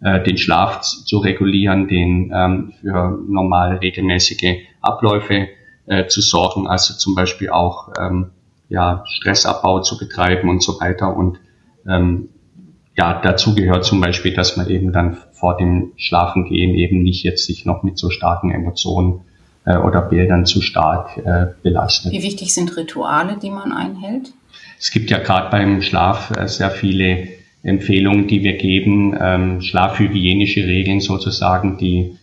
äh, 0.00 0.22
den 0.22 0.38
Schlaf 0.38 0.80
zu 0.80 1.18
regulieren, 1.18 1.88
den 1.88 2.32
ähm, 2.34 2.72
für 2.80 3.18
normal 3.28 3.76
regelmäßige 3.76 4.60
Abläufe 4.80 5.48
äh, 5.86 6.06
zu 6.06 6.20
sorgen, 6.20 6.66
also 6.66 6.94
zum 6.94 7.14
Beispiel 7.14 7.50
auch 7.50 7.90
ähm, 7.98 8.30
ja, 8.68 9.04
Stressabbau 9.06 9.80
zu 9.80 9.98
betreiben 9.98 10.48
und 10.48 10.62
so 10.62 10.80
weiter. 10.80 11.16
Und 11.16 11.38
ähm, 11.88 12.28
ja, 12.96 13.20
dazu 13.22 13.54
gehört 13.54 13.84
zum 13.84 14.00
Beispiel, 14.00 14.34
dass 14.34 14.56
man 14.56 14.68
eben 14.68 14.92
dann 14.92 15.18
vor 15.32 15.56
dem 15.56 15.92
Schlafengehen 15.96 16.74
eben 16.74 17.02
nicht 17.02 17.24
jetzt 17.24 17.46
sich 17.46 17.64
noch 17.66 17.82
mit 17.82 17.98
so 17.98 18.10
starken 18.10 18.50
Emotionen 18.50 19.22
äh, 19.64 19.76
oder 19.76 20.02
Bildern 20.02 20.46
zu 20.46 20.60
stark 20.60 21.16
äh, 21.18 21.46
belastet. 21.62 22.12
Wie 22.12 22.22
wichtig 22.22 22.54
sind 22.54 22.76
Rituale, 22.76 23.36
die 23.42 23.50
man 23.50 23.72
einhält? 23.72 24.32
Es 24.78 24.90
gibt 24.90 25.10
ja 25.10 25.18
gerade 25.18 25.50
beim 25.50 25.82
Schlaf 25.82 26.30
äh, 26.36 26.46
sehr 26.46 26.70
viele 26.70 27.28
Empfehlungen, 27.62 28.28
die 28.28 28.42
wir 28.42 28.58
geben, 28.58 29.16
ähm, 29.18 29.60
schlafhygienische 29.62 30.66
Regeln 30.66 31.00
sozusagen, 31.00 31.78
die 31.78 32.18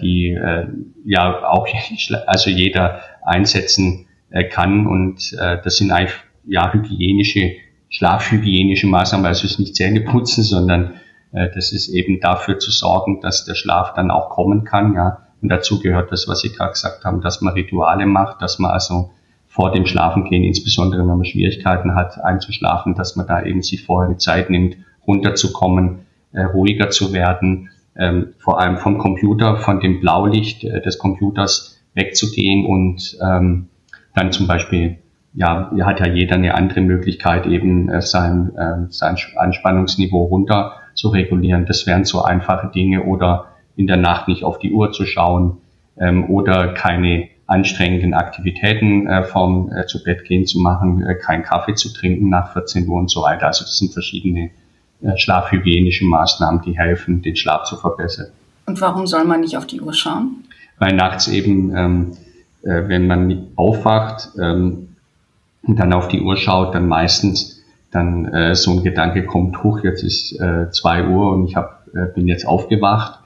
die 0.00 0.30
äh, 0.30 0.66
ja 1.04 1.48
auch 1.48 1.66
also 2.26 2.50
jeder 2.50 3.00
einsetzen 3.22 4.06
äh, 4.30 4.44
kann. 4.44 4.86
Und 4.86 5.32
äh, 5.38 5.58
das 5.62 5.76
sind 5.76 5.90
einfach 5.90 6.20
ja 6.46 6.72
hygienische 6.72 7.52
schlafhygienische 7.94 8.88
Maßnahmen, 8.88 9.24
also 9.24 9.44
es 9.44 9.52
ist 9.52 9.60
nicht 9.60 9.76
Zähne 9.76 10.00
putzen, 10.00 10.42
sondern 10.42 10.94
äh, 11.32 11.48
das 11.54 11.72
ist 11.72 11.88
eben 11.88 12.18
dafür 12.18 12.58
zu 12.58 12.72
sorgen, 12.72 13.20
dass 13.20 13.44
der 13.44 13.54
Schlaf 13.54 13.94
dann 13.94 14.10
auch 14.10 14.30
kommen 14.30 14.64
kann, 14.64 14.94
ja. 14.94 15.18
Und 15.40 15.50
dazu 15.50 15.78
gehört 15.78 16.10
das, 16.10 16.26
was 16.26 16.40
Sie 16.40 16.50
gerade 16.50 16.72
gesagt 16.72 17.04
haben, 17.04 17.20
dass 17.20 17.40
man 17.42 17.52
Rituale 17.52 18.06
macht, 18.06 18.40
dass 18.40 18.58
man 18.58 18.70
also 18.70 19.10
vor 19.46 19.70
dem 19.70 19.86
Schlafengehen, 19.86 20.42
insbesondere 20.42 21.02
wenn 21.02 21.18
man 21.18 21.24
Schwierigkeiten 21.24 21.94
hat 21.94 22.18
einzuschlafen, 22.18 22.94
dass 22.94 23.14
man 23.14 23.26
da 23.26 23.42
eben 23.44 23.62
sich 23.62 23.84
vorher 23.84 24.10
die 24.10 24.18
Zeit 24.18 24.50
nimmt, 24.50 24.76
runterzukommen, 25.06 26.06
äh, 26.32 26.42
ruhiger 26.42 26.90
zu 26.90 27.12
werden 27.12 27.70
ähm, 27.96 28.34
vor 28.38 28.60
allem 28.60 28.76
vom 28.78 28.98
Computer, 28.98 29.56
von 29.58 29.80
dem 29.80 30.00
Blaulicht 30.00 30.64
äh, 30.64 30.80
des 30.82 30.98
Computers 30.98 31.80
wegzugehen 31.94 32.66
und 32.66 33.16
ähm, 33.22 33.68
dann 34.14 34.32
zum 34.32 34.46
Beispiel, 34.46 34.98
ja, 35.32 35.70
hat 35.82 36.00
ja 36.00 36.06
jeder 36.06 36.36
eine 36.36 36.54
andere 36.54 36.80
Möglichkeit, 36.80 37.46
eben 37.46 37.88
äh, 37.88 38.02
sein, 38.02 38.52
äh, 38.56 38.86
sein 38.90 39.16
Anspannungsniveau 39.36 40.24
runter 40.24 40.74
zu 40.94 41.08
regulieren. 41.08 41.66
Das 41.66 41.86
wären 41.86 42.04
so 42.04 42.22
einfache 42.22 42.70
Dinge 42.72 43.04
oder 43.04 43.46
in 43.76 43.86
der 43.86 43.96
Nacht 43.96 44.28
nicht 44.28 44.44
auf 44.44 44.58
die 44.58 44.72
Uhr 44.72 44.92
zu 44.92 45.04
schauen 45.06 45.58
ähm, 45.98 46.30
oder 46.30 46.68
keine 46.74 47.28
anstrengenden 47.46 48.14
Aktivitäten 48.14 49.06
äh, 49.06 49.24
vom 49.24 49.70
äh, 49.70 49.86
zu 49.86 50.02
Bett 50.02 50.24
gehen 50.24 50.46
zu 50.46 50.60
machen, 50.60 51.02
äh, 51.02 51.14
keinen 51.14 51.42
Kaffee 51.42 51.74
zu 51.74 51.92
trinken 51.92 52.28
nach 52.28 52.52
14 52.52 52.88
Uhr 52.88 52.98
und 52.98 53.10
so 53.10 53.22
weiter. 53.22 53.46
Also 53.46 53.64
das 53.64 53.76
sind 53.76 53.92
verschiedene 53.92 54.50
äh, 55.04 55.16
schlafhygienische 55.18 56.04
Maßnahmen, 56.06 56.62
die 56.62 56.78
helfen, 56.78 57.22
den 57.22 57.36
Schlaf 57.36 57.64
zu 57.64 57.76
verbessern. 57.76 58.28
Und 58.66 58.80
warum 58.80 59.06
soll 59.06 59.24
man 59.24 59.40
nicht 59.40 59.56
auf 59.56 59.66
die 59.66 59.80
Uhr 59.80 59.92
schauen? 59.92 60.44
Weil 60.78 60.94
nachts 60.94 61.28
eben, 61.28 61.76
ähm, 61.76 62.16
äh, 62.62 62.88
wenn 62.88 63.06
man 63.06 63.48
aufwacht 63.56 64.30
ähm, 64.40 64.96
und 65.62 65.78
dann 65.78 65.92
auf 65.92 66.08
die 66.08 66.20
Uhr 66.20 66.36
schaut, 66.36 66.74
dann 66.74 66.88
meistens 66.88 67.62
dann 67.90 68.26
äh, 68.26 68.54
so 68.54 68.72
ein 68.72 68.82
Gedanke 68.82 69.24
kommt, 69.24 69.62
hoch, 69.62 69.84
jetzt 69.84 70.02
ist 70.02 70.40
äh, 70.40 70.70
zwei 70.70 71.06
Uhr 71.06 71.32
und 71.32 71.46
ich 71.46 71.54
hab, 71.54 71.86
äh, 71.94 72.06
bin 72.12 72.26
jetzt 72.26 72.46
aufgewacht 72.46 73.20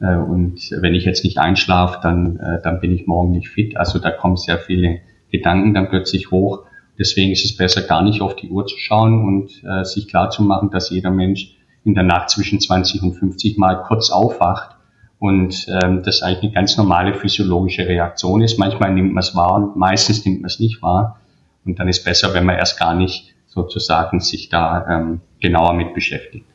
äh, 0.00 0.16
und 0.16 0.70
wenn 0.80 0.94
ich 0.94 1.04
jetzt 1.04 1.24
nicht 1.24 1.38
einschlafe, 1.38 1.98
dann, 2.02 2.38
äh, 2.38 2.62
dann 2.62 2.80
bin 2.80 2.92
ich 2.92 3.06
morgen 3.06 3.32
nicht 3.32 3.48
fit. 3.48 3.76
Also 3.76 3.98
da 3.98 4.10
kommen 4.10 4.36
sehr 4.36 4.58
viele 4.58 5.00
Gedanken 5.30 5.74
dann 5.74 5.88
plötzlich 5.88 6.30
hoch 6.30 6.62
Deswegen 6.98 7.32
ist 7.32 7.44
es 7.44 7.56
besser, 7.56 7.82
gar 7.82 8.02
nicht 8.02 8.20
auf 8.20 8.36
die 8.36 8.48
Uhr 8.48 8.66
zu 8.66 8.76
schauen 8.78 9.24
und 9.24 9.64
äh, 9.64 9.84
sich 9.84 10.08
klar 10.08 10.30
zu 10.30 10.42
machen, 10.42 10.70
dass 10.70 10.90
jeder 10.90 11.10
Mensch 11.10 11.56
in 11.84 11.94
der 11.94 12.04
Nacht 12.04 12.30
zwischen 12.30 12.60
20 12.60 13.02
und 13.02 13.14
50 13.14 13.58
Mal 13.58 13.82
kurz 13.82 14.10
aufwacht 14.10 14.76
und 15.18 15.66
ähm, 15.68 16.02
das 16.02 16.22
eigentlich 16.22 16.44
eine 16.44 16.52
ganz 16.52 16.76
normale 16.76 17.14
physiologische 17.14 17.86
Reaktion 17.86 18.42
ist. 18.42 18.58
Manchmal 18.58 18.92
nimmt 18.92 19.12
man 19.12 19.22
es 19.22 19.34
wahr 19.34 19.54
und 19.54 19.76
meistens 19.76 20.24
nimmt 20.24 20.42
man 20.42 20.48
es 20.48 20.60
nicht 20.60 20.82
wahr. 20.82 21.20
Und 21.64 21.78
dann 21.78 21.88
ist 21.88 22.04
besser, 22.04 22.34
wenn 22.34 22.44
man 22.44 22.56
erst 22.56 22.78
gar 22.78 22.94
nicht 22.94 23.34
sozusagen 23.46 24.20
sich 24.20 24.48
da 24.48 24.86
ähm, 24.88 25.20
genauer 25.40 25.74
mit 25.74 25.94
beschäftigt. 25.94 26.46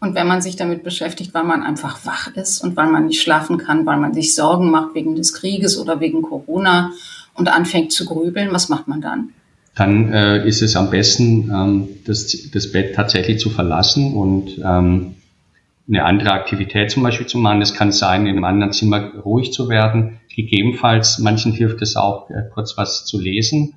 Und 0.00 0.16
wenn 0.16 0.26
man 0.26 0.42
sich 0.42 0.56
damit 0.56 0.82
beschäftigt, 0.82 1.32
weil 1.32 1.44
man 1.44 1.62
einfach 1.62 2.04
wach 2.04 2.34
ist 2.34 2.64
und 2.64 2.76
weil 2.76 2.88
man 2.88 3.06
nicht 3.06 3.22
schlafen 3.22 3.56
kann, 3.56 3.86
weil 3.86 3.98
man 3.98 4.12
sich 4.12 4.34
Sorgen 4.34 4.68
macht 4.68 4.96
wegen 4.96 5.14
des 5.14 5.32
Krieges 5.32 5.78
oder 5.78 6.00
wegen 6.00 6.22
Corona 6.22 6.90
und 7.34 7.48
anfängt 7.48 7.92
zu 7.92 8.04
grübeln, 8.04 8.52
was 8.52 8.68
macht 8.68 8.88
man 8.88 9.00
dann? 9.00 9.32
Dann 9.74 10.12
äh, 10.12 10.46
ist 10.46 10.60
es 10.60 10.76
am 10.76 10.90
besten, 10.90 11.50
ähm, 11.50 11.88
das, 12.06 12.50
das 12.52 12.72
Bett 12.72 12.94
tatsächlich 12.94 13.38
zu 13.38 13.48
verlassen 13.48 14.14
und 14.14 14.58
ähm, 14.62 15.14
eine 15.88 16.04
andere 16.04 16.32
Aktivität 16.32 16.90
zum 16.90 17.02
Beispiel 17.02 17.26
zu 17.26 17.38
machen. 17.38 17.62
Es 17.62 17.74
kann 17.74 17.90
sein, 17.90 18.26
in 18.26 18.36
einem 18.36 18.44
anderen 18.44 18.72
Zimmer 18.72 19.14
ruhig 19.14 19.52
zu 19.52 19.68
werden. 19.68 20.20
Gegebenenfalls, 20.34 21.18
manchen 21.18 21.52
hilft 21.52 21.82
es 21.82 21.96
auch, 21.96 22.30
äh, 22.30 22.42
kurz 22.52 22.76
was 22.76 23.04
zu 23.04 23.18
lesen, 23.18 23.74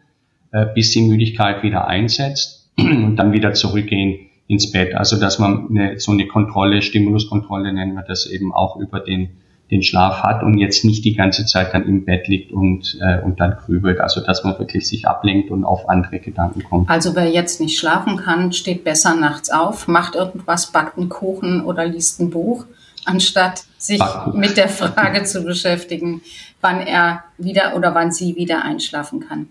äh, 0.52 0.66
bis 0.74 0.92
die 0.92 1.02
Müdigkeit 1.02 1.64
wieder 1.64 1.88
einsetzt 1.88 2.72
und 2.78 3.16
dann 3.16 3.32
wieder 3.32 3.54
zurückgehen 3.54 4.28
ins 4.48 4.72
Bett. 4.72 4.96
Also 4.96 5.20
dass 5.20 5.40
man 5.40 5.70
eine, 5.70 6.00
so 6.00 6.12
eine 6.12 6.28
Kontrolle, 6.28 6.82
Stimuluskontrolle 6.82 7.74
nennen 7.74 7.96
wir 7.96 8.04
das 8.04 8.26
eben 8.26 8.54
auch 8.54 8.78
über 8.78 9.00
den, 9.00 9.38
den 9.72 9.82
Schlaf 9.82 10.22
hat 10.22 10.44
und 10.44 10.58
jetzt 10.60 10.86
nicht 10.86 11.04
die 11.06 11.16
ganze 11.16 11.46
Zeit 11.46 11.74
dann 11.74 11.88
im 11.88 12.06
Bett 12.06 12.28
liegt 12.28 12.52
und, 12.52 12.98
äh, 13.02 13.20
und 13.22 13.40
dann 13.40 13.58
grübelt. 13.58 14.00
Also 14.00 14.22
dass 14.22 14.44
man 14.44 14.58
wirklich 14.60 14.88
sich 14.88 15.08
ablenkt 15.08 15.50
und 15.50 15.64
auf 15.64 15.90
andere 15.90 16.20
Gedanken 16.20 16.64
kommt. 16.64 16.90
Also 16.90 17.16
wer 17.16 17.30
jetzt 17.30 17.60
nicht 17.60 17.80
schlafen 17.80 18.18
kann, 18.18 18.54
steht 18.54 18.84
besser 18.84 19.16
nachts 19.16 19.50
auf, 19.50 19.88
macht 19.88 20.16
irgendwas, 20.16 20.68
backt 20.68 20.98
einen 20.98 21.10
Kuchen 21.10 21.62
oder 21.62 21.86
liest 21.86 22.20
ein 22.20 22.30
Buch, 22.30 22.66
anstatt 23.06 23.64
sich 23.78 24.00
Backkuchen. 24.00 24.40
mit 24.40 24.58
der 24.58 24.70
Frage 24.70 25.24
zu 25.24 25.44
beschäftigen, 25.44 26.22
wann 26.62 26.82
er 26.82 27.24
wieder 27.38 27.76
oder 27.76 27.96
wann 27.96 28.12
sie 28.12 28.36
wieder 28.36 28.64
einschlafen 28.64 29.22
kann. 29.22 29.48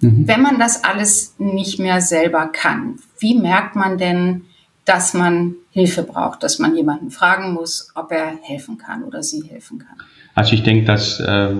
Mhm. 0.00 0.28
Wenn 0.28 0.42
man 0.42 0.58
das 0.58 0.84
alles 0.84 1.34
nicht 1.38 1.78
mehr 1.78 2.02
selber 2.02 2.46
kann, 2.46 2.96
wie 3.18 3.38
merkt 3.38 3.74
man 3.74 3.96
denn, 3.96 4.44
dass 4.90 5.14
man 5.14 5.54
Hilfe 5.70 6.02
braucht, 6.02 6.42
dass 6.42 6.58
man 6.58 6.74
jemanden 6.74 7.10
fragen 7.10 7.54
muss, 7.54 7.92
ob 7.94 8.10
er 8.10 8.38
helfen 8.42 8.76
kann 8.76 9.04
oder 9.04 9.22
sie 9.22 9.44
helfen 9.48 9.78
kann? 9.78 9.96
Also 10.34 10.54
ich 10.54 10.64
denke, 10.64 10.84
dass 10.84 11.20
äh, 11.20 11.54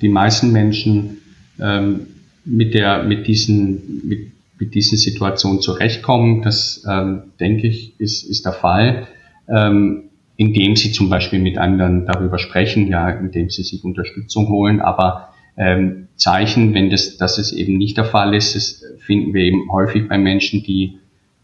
die 0.00 0.08
meisten 0.08 0.52
Menschen 0.52 1.18
ähm, 1.60 2.06
mit 2.44 2.74
der 2.74 3.02
mit 3.02 3.26
diesen 3.26 4.06
mit, 4.06 4.32
mit 4.60 4.74
diesen 4.76 4.98
Situationen 4.98 5.60
zurechtkommen. 5.60 6.42
Das 6.42 6.84
ähm, 6.88 7.24
denke 7.40 7.66
ich 7.66 7.98
ist 7.98 8.22
ist 8.22 8.44
der 8.44 8.52
Fall, 8.52 9.08
ähm, 9.48 10.04
indem 10.36 10.76
sie 10.76 10.92
zum 10.92 11.10
Beispiel 11.10 11.40
mit 11.40 11.58
anderen 11.58 12.06
darüber 12.06 12.38
sprechen, 12.38 12.86
ja, 12.86 13.10
indem 13.10 13.50
sie 13.50 13.64
sich 13.64 13.82
Unterstützung 13.82 14.48
holen. 14.48 14.80
Aber 14.80 15.30
ähm, 15.56 16.06
Zeichen, 16.14 16.72
wenn 16.72 16.90
das, 16.90 17.16
das 17.16 17.38
ist 17.38 17.52
eben 17.52 17.78
nicht 17.78 17.96
der 17.96 18.04
Fall 18.04 18.32
ist, 18.32 18.54
das 18.54 18.84
finden 18.98 19.34
wir 19.34 19.42
eben 19.42 19.72
häufig 19.72 20.08
bei 20.08 20.18
Menschen, 20.18 20.62
die, 20.62 20.98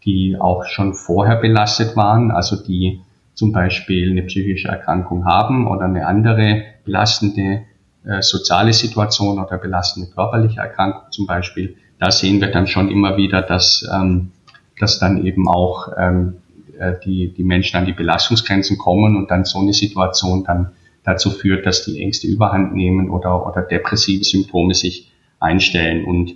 die 0.05 0.37
auch 0.39 0.65
schon 0.65 0.93
vorher 0.93 1.37
belastet 1.37 1.95
waren, 1.95 2.31
also 2.31 2.55
die 2.55 3.01
zum 3.33 3.51
Beispiel 3.51 4.11
eine 4.11 4.23
psychische 4.23 4.67
Erkrankung 4.67 5.25
haben 5.25 5.67
oder 5.67 5.85
eine 5.85 6.05
andere 6.05 6.63
belastende 6.85 7.63
äh, 8.05 8.21
soziale 8.21 8.73
Situation 8.73 9.39
oder 9.39 9.57
belastende 9.57 10.09
körperliche 10.09 10.59
Erkrankung 10.59 11.03
zum 11.11 11.25
Beispiel. 11.25 11.75
Da 11.99 12.11
sehen 12.11 12.41
wir 12.41 12.51
dann 12.51 12.67
schon 12.67 12.89
immer 12.89 13.17
wieder, 13.17 13.41
dass, 13.41 13.89
ähm, 13.93 14.31
dass 14.79 14.99
dann 14.99 15.25
eben 15.25 15.47
auch 15.47 15.89
ähm, 15.97 16.35
äh, 16.77 16.93
die, 17.05 17.33
die 17.33 17.43
Menschen 17.43 17.77
an 17.77 17.85
die 17.85 17.93
Belastungsgrenzen 17.93 18.77
kommen 18.77 19.15
und 19.15 19.31
dann 19.31 19.45
so 19.45 19.59
eine 19.59 19.73
Situation 19.73 20.43
dann 20.43 20.71
dazu 21.03 21.31
führt, 21.31 21.65
dass 21.65 21.85
die 21.85 22.01
Ängste 22.01 22.27
überhand 22.27 22.75
nehmen 22.75 23.09
oder, 23.09 23.47
oder 23.47 23.61
depressive 23.61 24.23
Symptome 24.23 24.73
sich 24.73 25.11
einstellen. 25.39 26.05
Und 26.05 26.35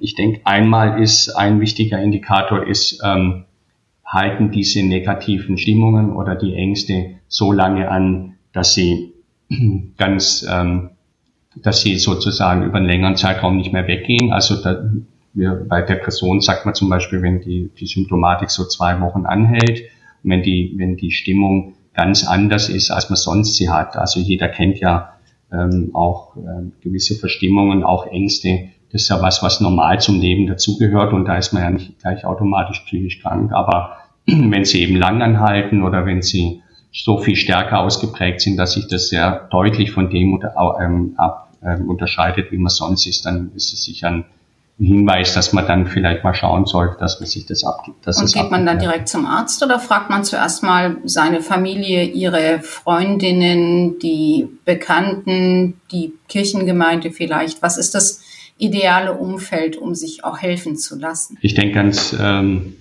ich 0.00 0.14
denke, 0.14 0.40
einmal 0.44 1.02
ist 1.02 1.30
ein 1.30 1.60
wichtiger 1.60 2.00
Indikator 2.00 2.66
ist, 2.66 3.00
ähm, 3.04 3.44
halten 4.04 4.50
diese 4.50 4.82
negativen 4.82 5.58
Stimmungen 5.58 6.12
oder 6.12 6.36
die 6.36 6.54
Ängste 6.54 7.16
so 7.28 7.52
lange 7.52 7.90
an, 7.90 8.34
dass 8.52 8.74
sie 8.74 9.12
ganz, 9.96 10.46
ähm, 10.50 10.90
dass 11.56 11.82
sie 11.82 11.98
sozusagen 11.98 12.64
über 12.64 12.78
einen 12.78 12.86
längeren 12.86 13.16
Zeitraum 13.16 13.56
nicht 13.56 13.72
mehr 13.72 13.88
weggehen. 13.88 14.32
Also 14.32 14.62
da, 14.62 14.90
wir, 15.32 15.66
bei 15.68 15.82
Depression 15.82 16.40
sagt 16.40 16.64
man 16.64 16.74
zum 16.74 16.88
Beispiel, 16.88 17.22
wenn 17.22 17.40
die, 17.40 17.70
die 17.78 17.86
Symptomatik 17.86 18.50
so 18.50 18.64
zwei 18.64 19.00
Wochen 19.00 19.26
anhält, 19.26 19.82
wenn 20.22 20.42
die, 20.42 20.74
wenn 20.76 20.96
die 20.96 21.10
Stimmung 21.10 21.74
ganz 21.92 22.26
anders 22.26 22.68
ist, 22.68 22.90
als 22.90 23.08
man 23.10 23.16
sonst 23.16 23.56
sie 23.56 23.68
hat. 23.68 23.96
Also 23.96 24.20
jeder 24.20 24.48
kennt 24.48 24.78
ja 24.78 25.14
ähm, 25.52 25.90
auch 25.92 26.36
äh, 26.36 26.70
gewisse 26.80 27.14
Verstimmungen, 27.14 27.84
auch 27.84 28.06
Ängste. 28.06 28.68
Ist 28.94 29.10
ja 29.10 29.20
was, 29.20 29.42
was 29.42 29.60
normal 29.60 30.00
zum 30.00 30.20
Leben 30.20 30.46
dazugehört 30.46 31.12
und 31.12 31.24
da 31.24 31.36
ist 31.36 31.52
man 31.52 31.62
ja 31.62 31.70
nicht 31.70 31.98
gleich 31.98 32.24
automatisch 32.24 32.80
psychisch 32.86 33.20
krank. 33.20 33.52
Aber 33.52 33.96
wenn 34.26 34.64
sie 34.64 34.82
eben 34.82 34.96
lang 34.96 35.20
anhalten 35.20 35.82
oder 35.82 36.06
wenn 36.06 36.22
sie 36.22 36.62
so 36.92 37.18
viel 37.18 37.34
stärker 37.34 37.80
ausgeprägt 37.80 38.40
sind, 38.40 38.56
dass 38.56 38.74
sich 38.74 38.86
das 38.86 39.08
sehr 39.08 39.48
deutlich 39.50 39.90
von 39.90 40.10
dem 40.10 40.40
ähm, 40.80 41.14
ab, 41.16 41.50
ähm, 41.60 41.90
unterscheidet, 41.90 42.52
wie 42.52 42.56
man 42.56 42.70
sonst 42.70 43.06
ist, 43.06 43.26
dann 43.26 43.50
ist 43.56 43.72
es 43.72 43.84
sicher 43.84 44.08
ein 44.08 44.24
Hinweis, 44.78 45.34
dass 45.34 45.52
man 45.52 45.66
dann 45.68 45.86
vielleicht 45.86 46.24
mal 46.24 46.34
schauen 46.34 46.66
sollte, 46.66 46.96
dass 46.98 47.20
man 47.20 47.28
sich 47.28 47.46
das 47.46 47.62
abgibt. 47.64 48.06
Und 48.06 48.32
geht 48.32 48.50
man 48.50 48.66
dann 48.66 48.80
direkt 48.80 49.08
zum 49.08 49.24
Arzt 49.24 49.62
oder 49.62 49.78
fragt 49.78 50.10
man 50.10 50.24
zuerst 50.24 50.64
mal 50.64 50.96
seine 51.04 51.42
Familie, 51.42 52.04
ihre 52.04 52.60
Freundinnen, 52.60 54.00
die 54.00 54.48
Bekannten, 54.64 55.80
die 55.92 56.12
Kirchengemeinde 56.28 57.12
vielleicht? 57.12 57.62
Was 57.62 57.78
ist 57.78 57.94
das 57.94 58.20
ideale 58.58 59.14
Umfeld, 59.14 59.76
um 59.76 59.94
sich 59.94 60.24
auch 60.24 60.38
helfen 60.38 60.76
zu 60.76 60.98
lassen? 60.98 61.36
Ich 61.40 61.54
denke 61.54 61.74
ganz 61.74 62.16
ähm, 62.18 62.74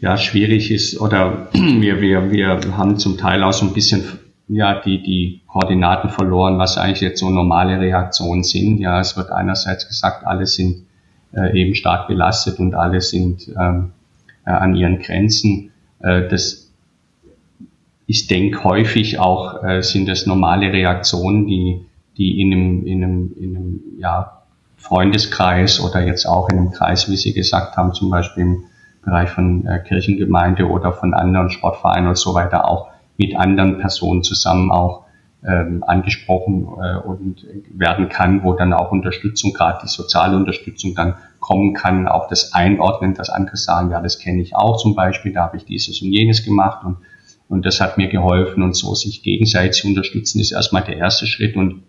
ja 0.00 0.16
schwierig 0.16 0.70
ist 0.70 1.00
oder 1.00 1.48
wir 1.52 2.00
wir 2.00 2.30
wir 2.30 2.76
haben 2.76 2.98
zum 2.98 3.18
Teil 3.18 3.42
auch 3.42 3.52
so 3.52 3.66
ein 3.66 3.72
bisschen 3.72 4.04
ja 4.48 4.80
die 4.80 5.02
die 5.02 5.40
Koordinaten 5.46 6.10
verloren, 6.10 6.58
was 6.58 6.78
eigentlich 6.78 7.00
jetzt 7.00 7.20
so 7.20 7.30
normale 7.30 7.80
Reaktionen 7.80 8.44
sind. 8.44 8.78
Ja, 8.78 9.00
es 9.00 9.16
wird 9.16 9.30
einerseits 9.30 9.88
gesagt, 9.88 10.26
alle 10.26 10.46
sind 10.46 10.86
äh, 11.34 11.60
eben 11.60 11.74
stark 11.74 12.08
belastet 12.08 12.58
und 12.58 12.74
alle 12.74 13.00
sind 13.00 13.48
ähm, 13.60 13.92
äh, 14.44 14.50
an 14.50 14.74
ihren 14.74 14.98
Grenzen. 14.98 15.72
Äh, 16.00 16.28
das 16.28 16.66
ich 18.06 18.28
denke 18.28 18.62
häufig 18.64 19.18
auch 19.18 19.62
äh, 19.64 19.82
sind 19.82 20.08
das 20.08 20.26
normale 20.26 20.72
Reaktionen, 20.72 21.46
die, 21.46 21.80
die 22.16 22.40
in 22.40 22.52
einem, 22.52 22.86
in 22.86 23.04
einem, 23.04 23.34
in 23.38 23.56
einem 23.56 23.80
ja, 23.98 24.35
Freundeskreis 24.86 25.80
oder 25.80 26.00
jetzt 26.00 26.26
auch 26.26 26.48
in 26.48 26.58
einem 26.58 26.70
Kreis, 26.70 27.10
wie 27.10 27.16
Sie 27.16 27.32
gesagt 27.32 27.76
haben, 27.76 27.92
zum 27.92 28.10
Beispiel 28.10 28.44
im 28.44 28.64
Bereich 29.04 29.30
von 29.30 29.66
äh, 29.66 29.80
Kirchengemeinde 29.80 30.68
oder 30.68 30.92
von 30.92 31.12
anderen 31.12 31.50
Sportvereinen 31.50 32.08
und 32.08 32.18
so 32.18 32.34
weiter 32.34 32.68
auch 32.68 32.88
mit 33.16 33.36
anderen 33.36 33.78
Personen 33.78 34.22
zusammen 34.22 34.70
auch 34.70 35.04
ähm, 35.44 35.82
angesprochen 35.86 36.68
äh, 36.80 36.98
und 36.98 37.46
werden 37.70 38.08
kann, 38.08 38.44
wo 38.44 38.52
dann 38.52 38.72
auch 38.72 38.92
Unterstützung, 38.92 39.52
gerade 39.52 39.80
die 39.82 39.88
soziale 39.88 40.36
Unterstützung 40.36 40.94
dann 40.94 41.14
kommen 41.40 41.74
kann, 41.74 42.06
auch 42.06 42.28
das 42.28 42.52
Einordnen, 42.52 43.14
dass 43.14 43.28
andere 43.28 43.56
sagen, 43.56 43.90
ja, 43.90 44.00
das 44.00 44.18
kenne 44.18 44.40
ich 44.40 44.54
auch 44.54 44.76
zum 44.76 44.94
Beispiel, 44.94 45.32
da 45.32 45.42
habe 45.42 45.56
ich 45.56 45.64
dieses 45.64 46.00
und 46.02 46.12
jenes 46.12 46.44
gemacht 46.44 46.84
und, 46.84 46.98
und 47.48 47.66
das 47.66 47.80
hat 47.80 47.98
mir 47.98 48.08
geholfen 48.08 48.62
und 48.62 48.76
so 48.76 48.94
sich 48.94 49.22
gegenseitig 49.22 49.84
unterstützen 49.84 50.40
ist 50.40 50.52
erstmal 50.52 50.84
der 50.84 50.96
erste 50.96 51.26
Schritt 51.26 51.56
und 51.56 51.82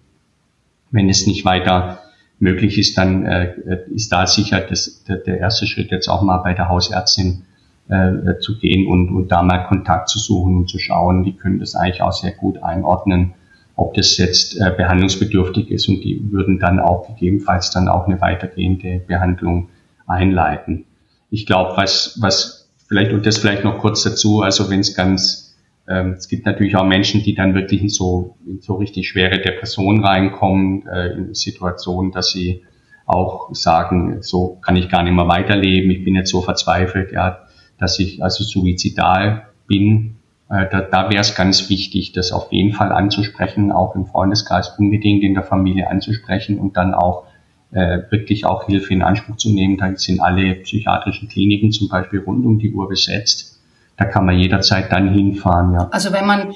wenn 0.89 1.09
es 1.09 1.27
nicht 1.27 1.45
weiter 1.45 1.99
möglich 2.39 2.77
ist, 2.77 2.97
dann 2.97 3.25
äh, 3.25 3.55
ist 3.93 4.11
da 4.11 4.27
sicher 4.27 4.61
das, 4.61 5.03
der, 5.05 5.17
der 5.17 5.39
erste 5.39 5.65
Schritt 5.65 5.91
jetzt 5.91 6.07
auch 6.07 6.21
mal 6.21 6.37
bei 6.37 6.53
der 6.53 6.69
Hausärztin 6.69 7.43
äh, 7.89 8.39
zu 8.39 8.59
gehen 8.59 8.87
und, 8.87 9.09
und 9.09 9.31
da 9.31 9.41
mal 9.41 9.65
Kontakt 9.67 10.09
zu 10.09 10.19
suchen 10.19 10.57
und 10.57 10.69
zu 10.69 10.77
schauen, 10.77 11.23
die 11.23 11.33
können 11.33 11.59
das 11.59 11.75
eigentlich 11.75 12.01
auch 12.01 12.13
sehr 12.13 12.31
gut 12.31 12.61
einordnen 12.61 13.33
ob 13.77 13.93
das 13.93 14.17
jetzt 14.17 14.59
äh, 14.59 14.73
behandlungsbedürftig 14.75 15.69
ist 15.69 15.87
und 15.87 16.01
die 16.01 16.19
würden 16.31 16.59
dann 16.59 16.79
auch 16.79 17.07
gegebenenfalls 17.07 17.69
dann 17.69 17.87
auch 17.87 18.07
eine 18.07 18.19
weitergehende 18.19 18.99
Behandlung 19.07 19.69
einleiten. 20.07 20.85
Ich 21.29 21.45
glaube, 21.45 21.77
was, 21.77 22.17
was 22.19 22.69
vielleicht, 22.87 23.13
und 23.13 23.25
das 23.25 23.37
vielleicht 23.37 23.63
noch 23.63 23.77
kurz 23.77 24.03
dazu, 24.03 24.41
also 24.41 24.69
wenn 24.71 24.79
es 24.79 24.95
ganz, 24.95 25.46
ähm, 25.87 26.13
es 26.17 26.27
gibt 26.27 26.45
natürlich 26.45 26.75
auch 26.75 26.85
Menschen, 26.85 27.23
die 27.23 27.35
dann 27.35 27.55
wirklich 27.55 27.81
in 27.81 27.89
so, 27.89 28.37
in 28.45 28.61
so 28.61 28.75
richtig 28.75 29.07
schwere 29.07 29.39
Depressionen 29.39 30.03
reinkommen, 30.03 30.87
äh, 30.87 31.13
in 31.13 31.33
Situationen, 31.33 32.11
dass 32.11 32.31
sie 32.31 32.63
auch 33.05 33.53
sagen, 33.53 34.21
so 34.21 34.57
kann 34.61 34.75
ich 34.75 34.89
gar 34.89 35.03
nicht 35.03 35.13
mehr 35.13 35.27
weiterleben, 35.27 35.89
ich 35.91 36.03
bin 36.03 36.15
jetzt 36.15 36.29
so 36.29 36.41
verzweifelt, 36.41 37.11
ja, 37.11 37.39
dass 37.77 37.99
ich 37.99 38.21
also 38.21 38.43
suizidal 38.43 39.47
bin 39.67 40.17
äh, 40.49 40.65
da, 40.69 40.81
da 40.81 41.09
wäre 41.09 41.21
es 41.21 41.35
ganz 41.35 41.69
wichtig, 41.69 42.13
das 42.13 42.31
auf 42.31 42.51
jeden 42.51 42.73
Fall 42.73 42.91
anzusprechen, 42.91 43.71
auch 43.71 43.95
im 43.95 44.05
Freundeskreis 44.05 44.77
unbedingt 44.77 45.23
in 45.23 45.33
der 45.33 45.43
Familie 45.43 45.89
anzusprechen 45.89 46.57
und 46.59 46.77
dann 46.77 46.93
auch 46.93 47.25
äh, 47.71 47.99
wirklich 48.09 48.45
auch 48.45 48.65
Hilfe 48.65 48.93
in 48.93 49.01
Anspruch 49.01 49.35
zu 49.35 49.49
nehmen. 49.49 49.77
Da 49.77 49.93
sind 49.95 50.21
alle 50.21 50.55
psychiatrischen 50.55 51.27
Kliniken 51.27 51.71
zum 51.71 51.89
Beispiel 51.89 52.19
rund 52.19 52.45
um 52.45 52.59
die 52.59 52.71
Uhr 52.71 52.87
besetzt. 52.87 53.56
Da 53.97 54.05
kann 54.05 54.25
man 54.25 54.37
jederzeit 54.37 54.91
dann 54.91 55.13
hinfahren. 55.13 55.73
Ja. 55.73 55.87
Also 55.91 56.11
wenn 56.13 56.25
man 56.25 56.53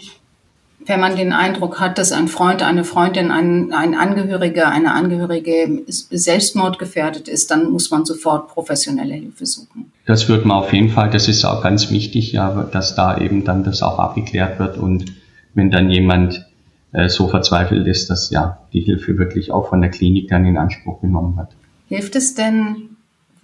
wenn 0.85 0.99
man 0.99 1.15
den 1.15 1.31
Eindruck 1.31 1.79
hat, 1.79 1.97
dass 1.97 2.11
ein 2.11 2.27
Freund, 2.27 2.63
eine 2.63 2.83
Freundin, 2.83 3.31
ein, 3.31 3.71
ein 3.71 3.93
Angehöriger, 3.93 4.69
eine 4.69 4.93
Angehörige 4.93 5.83
selbstmordgefährdet 5.87 7.27
ist, 7.27 7.51
dann 7.51 7.71
muss 7.71 7.91
man 7.91 8.05
sofort 8.05 8.47
professionelle 8.47 9.13
Hilfe 9.13 9.45
suchen. 9.45 9.91
das 10.05 10.27
wird 10.27 10.45
man 10.45 10.57
auf 10.57 10.73
jeden 10.73 10.89
Fall, 10.89 11.09
das 11.09 11.27
ist 11.27 11.45
auch 11.45 11.61
ganz 11.61 11.91
wichtig, 11.91 12.31
ja, 12.31 12.63
dass 12.63 12.95
da 12.95 13.17
eben 13.17 13.43
dann 13.43 13.63
das 13.63 13.83
auch 13.83 13.99
abgeklärt 13.99 14.59
wird 14.59 14.77
und 14.77 15.05
wenn 15.53 15.69
dann 15.69 15.89
jemand 15.89 16.45
äh, 16.93 17.09
so 17.09 17.27
verzweifelt 17.27 17.87
ist, 17.87 18.09
dass 18.09 18.31
ja 18.31 18.59
die 18.73 18.81
Hilfe 18.81 19.17
wirklich 19.17 19.51
auch 19.51 19.69
von 19.69 19.81
der 19.81 19.91
Klinik 19.91 20.29
dann 20.29 20.45
in 20.45 20.57
Anspruch 20.57 21.01
genommen 21.01 21.37
hat. 21.37 21.51
Hilft 21.87 22.15
es 22.15 22.35
denn, 22.35 22.90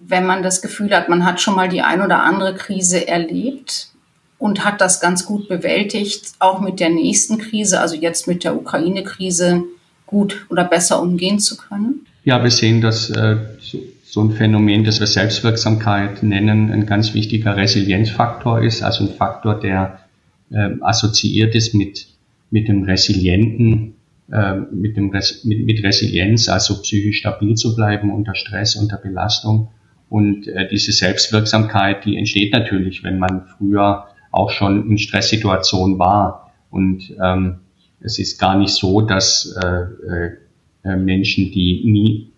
wenn 0.08 0.26
man 0.26 0.44
das 0.44 0.62
Gefühl 0.62 0.96
hat, 0.96 1.10
man 1.10 1.26
hat 1.26 1.42
schon 1.42 1.56
mal 1.56 1.70
die 1.70 1.82
ein 1.82 2.02
oder 2.02 2.24
andere 2.24 2.56
Krise 2.56 3.08
erlebt 3.08 3.90
und 4.40 4.64
hat 4.64 4.82
das 4.82 5.02
ganz 5.02 5.26
gut 5.26 5.50
bewältigt, 5.50 6.34
auch 6.40 6.62
mit 6.62 6.80
der 6.80 6.90
nächsten 6.90 7.38
Krise, 7.38 7.82
also 7.82 7.96
jetzt 7.96 8.28
mit 8.28 8.44
der 8.44 8.56
Ukraine-Krise, 8.56 9.64
gut 10.06 10.46
oder 10.50 10.64
besser 10.64 11.02
umgehen 11.02 11.40
zu 11.40 11.58
können? 11.58 12.06
Ja, 12.24 12.42
wir 12.42 12.52
sehen, 12.52 12.82
dass 12.82 13.10
äh, 13.10 13.38
so, 14.04 14.22
ein 14.22 14.32
Phänomen, 14.32 14.84
das 14.84 15.00
wir 15.00 15.08
Selbstwirksamkeit 15.08 16.24
nennen, 16.24 16.72
ein 16.72 16.86
ganz 16.86 17.14
wichtiger 17.14 17.58
Resilienzfaktor 17.58 18.62
ist, 18.62 18.84
also 18.84 19.06
ein 19.06 19.14
Faktor, 19.14 19.60
der 19.60 20.00
äh, 20.52 20.70
assoziiert 20.82 21.56
ist 21.56 21.74
mit, 21.74 22.08
mit 22.50 22.68
dem 22.70 22.84
resilienten, 22.84 23.96
äh, 24.32 24.56
mit, 24.72 24.96
dem 24.96 25.10
Res 25.10 25.44
mit, 25.44 25.66
mit 25.66 25.84
Resilienz, 25.84 26.48
also 26.48 26.82
psychisch 26.82 27.20
stabil 27.20 27.56
zu 27.56 27.76
bleiben 27.76 28.12
unter 28.12 28.36
Stress, 28.36 28.76
unter 28.76 28.98
Belastung. 28.98 29.70
Und 30.10 30.48
äh, 30.48 30.68
diese 30.70 30.92
Selbstwirksamkeit, 30.92 32.06
die 32.06 32.18
entsteht 32.18 32.54
natürlich, 32.54 33.04
wenn 33.04 33.20
man 33.20 33.46
früher 33.58 34.08
auch 34.32 34.52
schon 34.52 34.90
in 34.90 34.98
Stresssituationen 34.98 36.00
war. 36.00 36.52
Und 36.70 37.14
ähm, 37.24 37.60
es 38.00 38.20
ist 38.20 38.40
gar 38.40 38.58
nicht 38.58 38.72
so, 38.72 39.02
dass 39.02 39.58
äh, 39.64 40.88
äh, 40.88 40.96
Menschen, 40.96 41.52
die 41.52 41.82
nie 41.86 42.32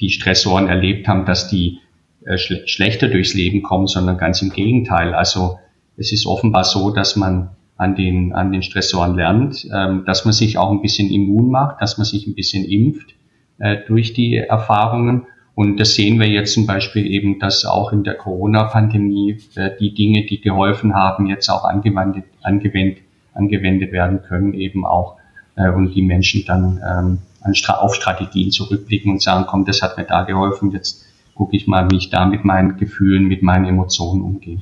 die 0.00 0.10
Stressoren 0.10 0.68
erlebt 0.68 1.08
haben, 1.08 1.24
dass 1.24 1.48
die 1.48 1.78
äh, 2.24 2.38
schl 2.38 2.66
schlechter 2.66 3.08
durchs 3.08 3.34
Leben 3.34 3.62
kommen, 3.62 3.86
sondern 3.86 4.18
ganz 4.18 4.42
im 4.42 4.50
Gegenteil. 4.50 5.14
Also 5.14 5.58
es 5.96 6.12
ist 6.12 6.26
offenbar 6.26 6.64
so, 6.64 6.90
dass 6.90 7.16
man 7.16 7.50
an 7.76 7.96
den, 7.96 8.32
an 8.32 8.52
den 8.52 8.62
Stressoren 8.62 9.16
lernt, 9.16 9.66
ähm, 9.74 10.04
dass 10.06 10.24
man 10.24 10.32
sich 10.32 10.58
auch 10.58 10.70
ein 10.70 10.82
bisschen 10.82 11.10
immun 11.10 11.50
macht, 11.50 11.80
dass 11.80 11.98
man 11.98 12.04
sich 12.04 12.26
ein 12.26 12.34
bisschen 12.34 12.64
impft 12.64 13.14
äh, 13.58 13.78
durch 13.86 14.12
die 14.12 14.36
Erfahrungen. 14.36 15.26
Und 15.54 15.78
das 15.78 15.94
sehen 15.94 16.18
wir 16.18 16.28
jetzt 16.28 16.54
zum 16.54 16.66
Beispiel 16.66 17.06
eben, 17.06 17.38
dass 17.38 17.64
auch 17.64 17.92
in 17.92 18.04
der 18.04 18.14
Corona-Pandemie 18.14 19.38
äh, 19.54 19.70
die 19.78 19.92
Dinge, 19.94 20.24
die 20.24 20.40
geholfen 20.40 20.94
haben, 20.94 21.26
jetzt 21.26 21.48
auch 21.50 21.64
angewendet, 21.64 22.24
angewendet, 22.42 23.02
angewendet 23.34 23.92
werden 23.92 24.22
können, 24.22 24.54
eben 24.54 24.86
auch 24.86 25.16
äh, 25.56 25.68
und 25.68 25.94
die 25.94 26.02
Menschen 26.02 26.44
dann 26.46 26.80
ähm, 26.82 27.18
an, 27.42 27.54
auf 27.78 27.94
Strategien 27.94 28.50
zurückblicken 28.50 29.12
und 29.12 29.22
sagen, 29.22 29.44
komm, 29.46 29.64
das 29.64 29.82
hat 29.82 29.98
mir 29.98 30.04
da 30.04 30.22
geholfen, 30.22 30.70
jetzt 30.70 31.04
gucke 31.34 31.56
ich 31.56 31.66
mal, 31.66 31.90
wie 31.90 31.96
ich 31.96 32.10
da 32.10 32.24
mit 32.24 32.44
meinen 32.44 32.76
Gefühlen, 32.76 33.24
mit 33.24 33.42
meinen 33.42 33.66
Emotionen 33.66 34.22
umgehe. 34.22 34.60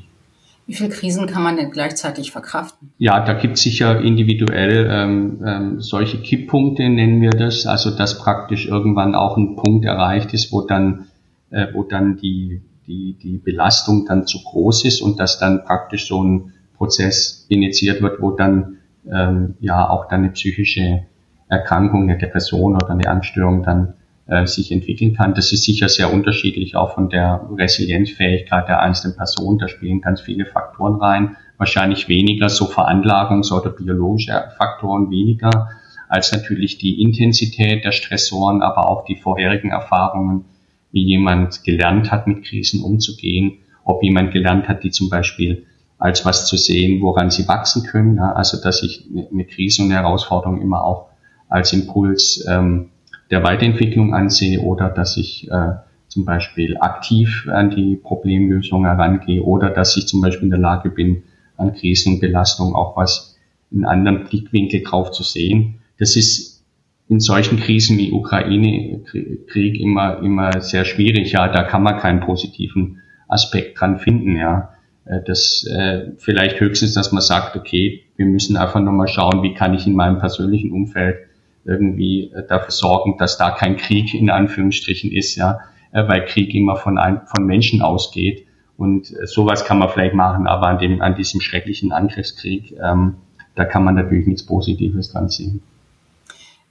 Wie 0.70 0.76
viele 0.76 0.90
Krisen 0.90 1.26
kann 1.26 1.42
man 1.42 1.56
denn 1.56 1.72
gleichzeitig 1.72 2.30
verkraften? 2.30 2.92
Ja, 2.96 3.24
da 3.24 3.32
gibt 3.32 3.56
es 3.56 3.62
sicher 3.64 4.00
individuell 4.02 4.88
ähm, 4.88 5.42
ähm, 5.44 5.80
solche 5.80 6.22
Kipppunkte, 6.22 6.88
nennen 6.88 7.20
wir 7.20 7.30
das. 7.30 7.66
Also 7.66 7.90
dass 7.90 8.20
praktisch 8.20 8.68
irgendwann 8.68 9.16
auch 9.16 9.36
ein 9.36 9.56
Punkt 9.56 9.84
erreicht 9.84 10.32
ist, 10.32 10.52
wo 10.52 10.60
dann, 10.60 11.06
äh, 11.50 11.66
wo 11.74 11.82
dann 11.82 12.18
die, 12.18 12.62
die, 12.86 13.18
die 13.20 13.38
Belastung 13.38 14.06
dann 14.06 14.28
zu 14.28 14.44
groß 14.44 14.84
ist 14.84 15.02
und 15.02 15.18
dass 15.18 15.40
dann 15.40 15.64
praktisch 15.64 16.06
so 16.06 16.22
ein 16.22 16.52
Prozess 16.76 17.46
initiiert 17.48 18.00
wird, 18.00 18.22
wo 18.22 18.30
dann 18.30 18.76
ähm, 19.12 19.56
ja 19.58 19.90
auch 19.90 20.06
dann 20.06 20.20
eine 20.20 20.30
psychische 20.30 21.02
Erkrankung, 21.48 22.04
eine 22.04 22.16
Depression 22.16 22.76
oder 22.76 22.90
eine 22.90 23.08
Angststörung 23.08 23.64
dann 23.64 23.94
äh, 24.30 24.46
sich 24.46 24.70
entwickeln 24.70 25.14
kann. 25.14 25.34
Das 25.34 25.52
ist 25.52 25.64
sicher 25.64 25.88
sehr 25.88 26.12
unterschiedlich 26.12 26.76
auch 26.76 26.94
von 26.94 27.10
der 27.10 27.48
Resilienzfähigkeit 27.56 28.68
der 28.68 28.80
einzelnen 28.80 29.16
Person. 29.16 29.58
Da 29.58 29.66
spielen 29.66 30.00
ganz 30.00 30.20
viele 30.20 30.46
Faktoren 30.46 31.00
rein. 31.00 31.36
Wahrscheinlich 31.58 32.08
weniger 32.08 32.48
so 32.48 32.66
Veranlagungs- 32.66 33.52
oder 33.52 33.70
biologische 33.70 34.44
Faktoren 34.56 35.10
weniger 35.10 35.68
als 36.08 36.32
natürlich 36.32 36.78
die 36.78 37.02
Intensität 37.02 37.84
der 37.84 37.92
Stressoren, 37.92 38.62
aber 38.62 38.88
auch 38.88 39.04
die 39.04 39.16
vorherigen 39.16 39.70
Erfahrungen, 39.70 40.44
wie 40.92 41.02
jemand 41.02 41.64
gelernt 41.64 42.12
hat, 42.12 42.26
mit 42.26 42.44
Krisen 42.44 42.82
umzugehen, 42.84 43.58
ob 43.84 44.02
jemand 44.02 44.32
gelernt 44.32 44.68
hat, 44.68 44.84
die 44.84 44.90
zum 44.90 45.08
Beispiel 45.08 45.66
als 45.98 46.24
was 46.24 46.46
zu 46.46 46.56
sehen, 46.56 47.02
woran 47.02 47.30
sie 47.30 47.48
wachsen 47.48 47.84
können. 47.84 48.20
Also 48.20 48.60
dass 48.62 48.82
ich 48.82 49.08
eine 49.32 49.44
Krise 49.44 49.82
und 49.82 49.88
eine 49.88 50.00
Herausforderung 50.00 50.60
immer 50.60 50.84
auch 50.84 51.08
als 51.48 51.72
Impuls 51.72 52.44
ähm, 52.48 52.90
der 53.30 53.42
Weiterentwicklung 53.42 54.14
ansehe 54.14 54.60
oder 54.60 54.88
dass 54.88 55.16
ich 55.16 55.50
äh, 55.50 55.72
zum 56.08 56.24
Beispiel 56.24 56.76
aktiv 56.78 57.46
an 57.50 57.70
die 57.70 57.96
Problemlösung 57.96 58.84
herangehe 58.84 59.42
oder 59.42 59.70
dass 59.70 59.96
ich 59.96 60.08
zum 60.08 60.20
Beispiel 60.20 60.44
in 60.44 60.50
der 60.50 60.58
Lage 60.58 60.90
bin, 60.90 61.22
an 61.56 61.72
Krisen 61.74 62.14
und 62.14 62.20
Belastungen 62.20 62.74
auch 62.74 62.96
was 62.96 63.36
in 63.70 63.84
anderen 63.84 64.24
Blickwinkel 64.24 64.82
drauf 64.82 65.12
zu 65.12 65.22
sehen. 65.22 65.80
Das 65.98 66.16
ist 66.16 66.64
in 67.08 67.20
solchen 67.20 67.58
Krisen 67.58 67.98
wie 67.98 68.12
Ukraine-Krieg 68.12 69.80
immer, 69.80 70.20
immer 70.22 70.60
sehr 70.60 70.84
schwierig. 70.84 71.32
Ja, 71.32 71.48
da 71.48 71.62
kann 71.62 71.82
man 71.82 71.98
keinen 71.98 72.20
positiven 72.20 73.02
Aspekt 73.28 73.80
dran 73.80 73.98
finden. 73.98 74.36
Ja, 74.36 74.74
äh, 75.04 75.20
das 75.24 75.64
äh, 75.66 76.12
vielleicht 76.18 76.60
höchstens, 76.60 76.94
dass 76.94 77.12
man 77.12 77.22
sagt, 77.22 77.56
okay, 77.56 78.02
wir 78.16 78.26
müssen 78.26 78.56
einfach 78.56 78.80
nochmal 78.80 79.08
schauen, 79.08 79.42
wie 79.42 79.54
kann 79.54 79.74
ich 79.74 79.86
in 79.86 79.94
meinem 79.94 80.18
persönlichen 80.18 80.72
Umfeld 80.72 81.16
irgendwie 81.64 82.32
äh, 82.32 82.46
dafür 82.46 82.70
sorgen, 82.70 83.16
dass 83.18 83.38
da 83.38 83.50
kein 83.50 83.76
Krieg 83.76 84.14
in 84.14 84.30
Anführungsstrichen 84.30 85.12
ist, 85.12 85.36
ja, 85.36 85.60
äh, 85.92 86.06
weil 86.08 86.24
Krieg 86.24 86.54
immer 86.54 86.76
von, 86.76 86.98
ein, 86.98 87.22
von 87.26 87.44
Menschen 87.44 87.82
ausgeht. 87.82 88.46
Und 88.76 89.10
äh, 89.10 89.26
sowas 89.26 89.64
kann 89.64 89.78
man 89.78 89.88
vielleicht 89.90 90.14
machen, 90.14 90.46
aber 90.46 90.68
an 90.68 90.78
dem, 90.78 91.02
an 91.02 91.14
diesem 91.14 91.40
schrecklichen 91.40 91.92
Angriffskrieg, 91.92 92.74
ähm, 92.82 93.16
da 93.54 93.64
kann 93.64 93.84
man 93.84 93.94
natürlich 93.94 94.26
nichts 94.26 94.46
Positives 94.46 95.12
dran 95.12 95.28
sehen. 95.28 95.62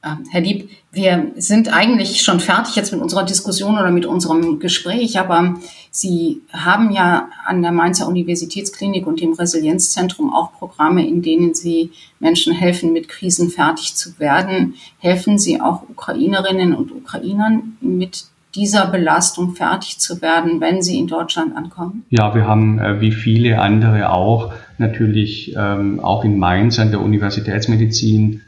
Ähm, 0.03 0.25
Herr 0.29 0.41
Lieb, 0.41 0.69
wir 0.91 1.31
sind 1.35 1.73
eigentlich 1.73 2.21
schon 2.21 2.39
fertig 2.39 2.75
jetzt 2.75 2.93
mit 2.93 3.01
unserer 3.01 3.25
Diskussion 3.25 3.77
oder 3.77 3.91
mit 3.91 4.05
unserem 4.05 4.59
Gespräch, 4.59 5.19
aber 5.19 5.55
Sie 5.91 6.41
haben 6.53 6.91
ja 6.91 7.29
an 7.45 7.62
der 7.62 7.71
Mainzer 7.71 8.07
Universitätsklinik 8.07 9.07
und 9.07 9.19
dem 9.19 9.33
Resilienzzentrum 9.33 10.31
auch 10.31 10.53
Programme, 10.53 11.05
in 11.05 11.21
denen 11.21 11.53
Sie 11.53 11.91
Menschen 12.19 12.53
helfen, 12.53 12.93
mit 12.93 13.09
Krisen 13.09 13.49
fertig 13.49 13.95
zu 13.95 14.19
werden. 14.19 14.75
Helfen 14.99 15.38
Sie 15.38 15.59
auch 15.59 15.83
Ukrainerinnen 15.89 16.75
und 16.75 16.91
Ukrainern 16.91 17.77
mit 17.81 18.25
dieser 18.55 18.88
Belastung 18.88 19.55
fertig 19.55 19.99
zu 19.99 20.21
werden, 20.21 20.59
wenn 20.59 20.81
sie 20.81 20.97
in 20.97 21.07
Deutschland 21.07 21.55
ankommen? 21.55 22.03
Ja, 22.09 22.33
wir 22.33 22.47
haben 22.47 22.79
äh, 22.79 22.99
wie 22.99 23.12
viele 23.12 23.62
andere 23.62 24.09
auch 24.09 24.51
natürlich 24.79 25.53
ähm, 25.55 25.99
auch 25.99 26.23
in 26.23 26.39
Mainz 26.39 26.79
an 26.79 26.89
der 26.89 27.01
Universitätsmedizin 27.01 28.41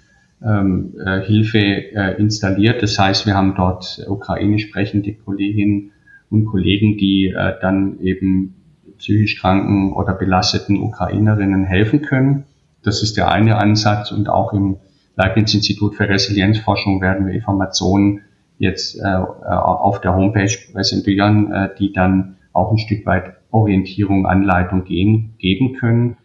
ähm, 0.44 0.94
äh, 1.06 1.22
Hilfe 1.22 1.60
äh, 1.60 2.20
installiert. 2.20 2.82
Das 2.82 2.98
heißt, 2.98 3.26
wir 3.26 3.36
haben 3.36 3.56
dort 3.56 4.04
ukrainisch 4.08 4.68
sprechende 4.68 5.14
Kolleginnen 5.14 5.92
und 6.30 6.46
Kollegen, 6.46 6.98
die 6.98 7.28
äh, 7.28 7.54
dann 7.62 8.00
eben 8.00 8.56
psychisch 8.98 9.40
kranken 9.40 9.94
oder 9.94 10.14
belasteten 10.14 10.82
Ukrainerinnen 10.82 11.66
helfen 11.66 12.02
können. 12.02 12.46
Das 12.84 13.04
ist 13.04 13.18
der 13.18 13.32
eine 13.32 13.58
Ansatz 13.58 14.12
und 14.12 14.30
auch 14.30 14.54
im 14.54 14.78
Leibniz-Institut 15.16 15.96
für 15.96 16.08
Resilienzforschung 16.08 17.02
werden 17.02 17.28
wir 17.28 17.34
Informationen 17.34 18.22
jetzt 18.58 18.98
äh, 19.00 19.04
auf 19.06 20.02
der 20.02 20.16
Homepage 20.16 20.56
präsentieren, 20.72 21.52
äh, 21.52 21.70
die 21.78 21.92
dann 21.92 22.38
auch 22.54 22.72
ein 22.72 22.78
Stück 22.78 23.06
weit 23.06 23.34
Orientierung, 23.52 24.26
Anleitung 24.26 24.86
gehen, 24.86 25.34
geben 25.38 25.74
können. 25.74 26.18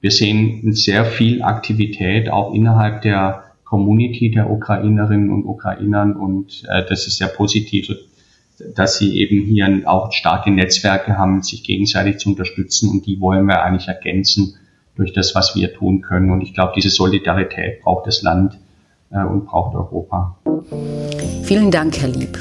Wir 0.00 0.10
sehen 0.10 0.72
sehr 0.72 1.04
viel 1.04 1.42
Aktivität 1.42 2.30
auch 2.30 2.52
innerhalb 2.52 3.02
der 3.02 3.44
Community 3.64 4.30
der 4.30 4.50
Ukrainerinnen 4.50 5.30
und 5.30 5.44
Ukrainern 5.44 6.16
und 6.16 6.64
äh, 6.68 6.84
das 6.88 7.06
ist 7.06 7.18
sehr 7.18 7.28
positiv, 7.28 7.88
dass 8.74 8.98
sie 8.98 9.18
eben 9.18 9.44
hier 9.44 9.82
auch 9.86 10.12
starke 10.12 10.50
Netzwerke 10.50 11.18
haben, 11.18 11.42
sich 11.42 11.64
gegenseitig 11.64 12.18
zu 12.18 12.30
unterstützen 12.30 12.90
und 12.90 13.06
die 13.06 13.20
wollen 13.20 13.46
wir 13.46 13.62
eigentlich 13.62 13.88
ergänzen 13.88 14.54
durch 14.96 15.12
das, 15.12 15.34
was 15.34 15.56
wir 15.56 15.74
tun 15.74 16.02
können. 16.02 16.30
Und 16.30 16.40
ich 16.42 16.54
glaube, 16.54 16.72
diese 16.76 16.90
Solidarität 16.90 17.82
braucht 17.82 18.06
das 18.06 18.22
Land 18.22 18.58
äh, 19.10 19.24
und 19.24 19.46
braucht 19.46 19.74
Europa. 19.74 20.36
Vielen 21.42 21.70
Dank, 21.70 22.00
Herr 22.00 22.08
Lieb. 22.08 22.38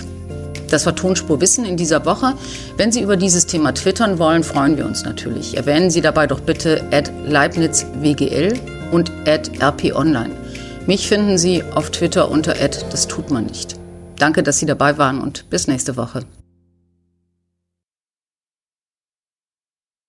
Das 0.70 0.86
war 0.88 0.96
Tonspur 0.96 1.40
Wissen 1.40 1.66
in 1.66 1.78
dieser 1.78 2.06
Woche. 2.06 2.34
Wenn 2.78 2.92
Sie 2.92 3.02
über 3.02 3.16
dieses 3.16 3.46
Thema 3.46 3.74
twittern 3.74 4.18
wollen, 4.18 4.44
freuen 4.44 4.76
wir 4.78 4.86
uns 4.86 5.04
natürlich. 5.04 5.56
Erwähnen 5.56 5.92
Sie 5.92 6.02
dabei 6.02 6.26
doch 6.26 6.40
bitte 6.40 6.84
at 6.92 7.12
LeibnizWGL 7.28 8.54
und 8.92 9.12
at 9.28 9.52
RPOnline. 9.62 10.43
Mich 10.86 11.08
finden 11.08 11.38
Sie 11.38 11.64
auf 11.64 11.92
Twitter 11.92 12.30
unter 12.30 12.60
das 12.92 13.08
tut 13.08 13.32
man 13.32 13.46
nicht. 13.46 13.76
Danke, 14.18 14.44
dass 14.44 14.60
Sie 14.60 14.66
dabei 14.66 14.98
waren 14.98 15.22
und 15.22 15.50
bis 15.50 15.68
nächste 15.68 15.96
Woche. 15.96 16.26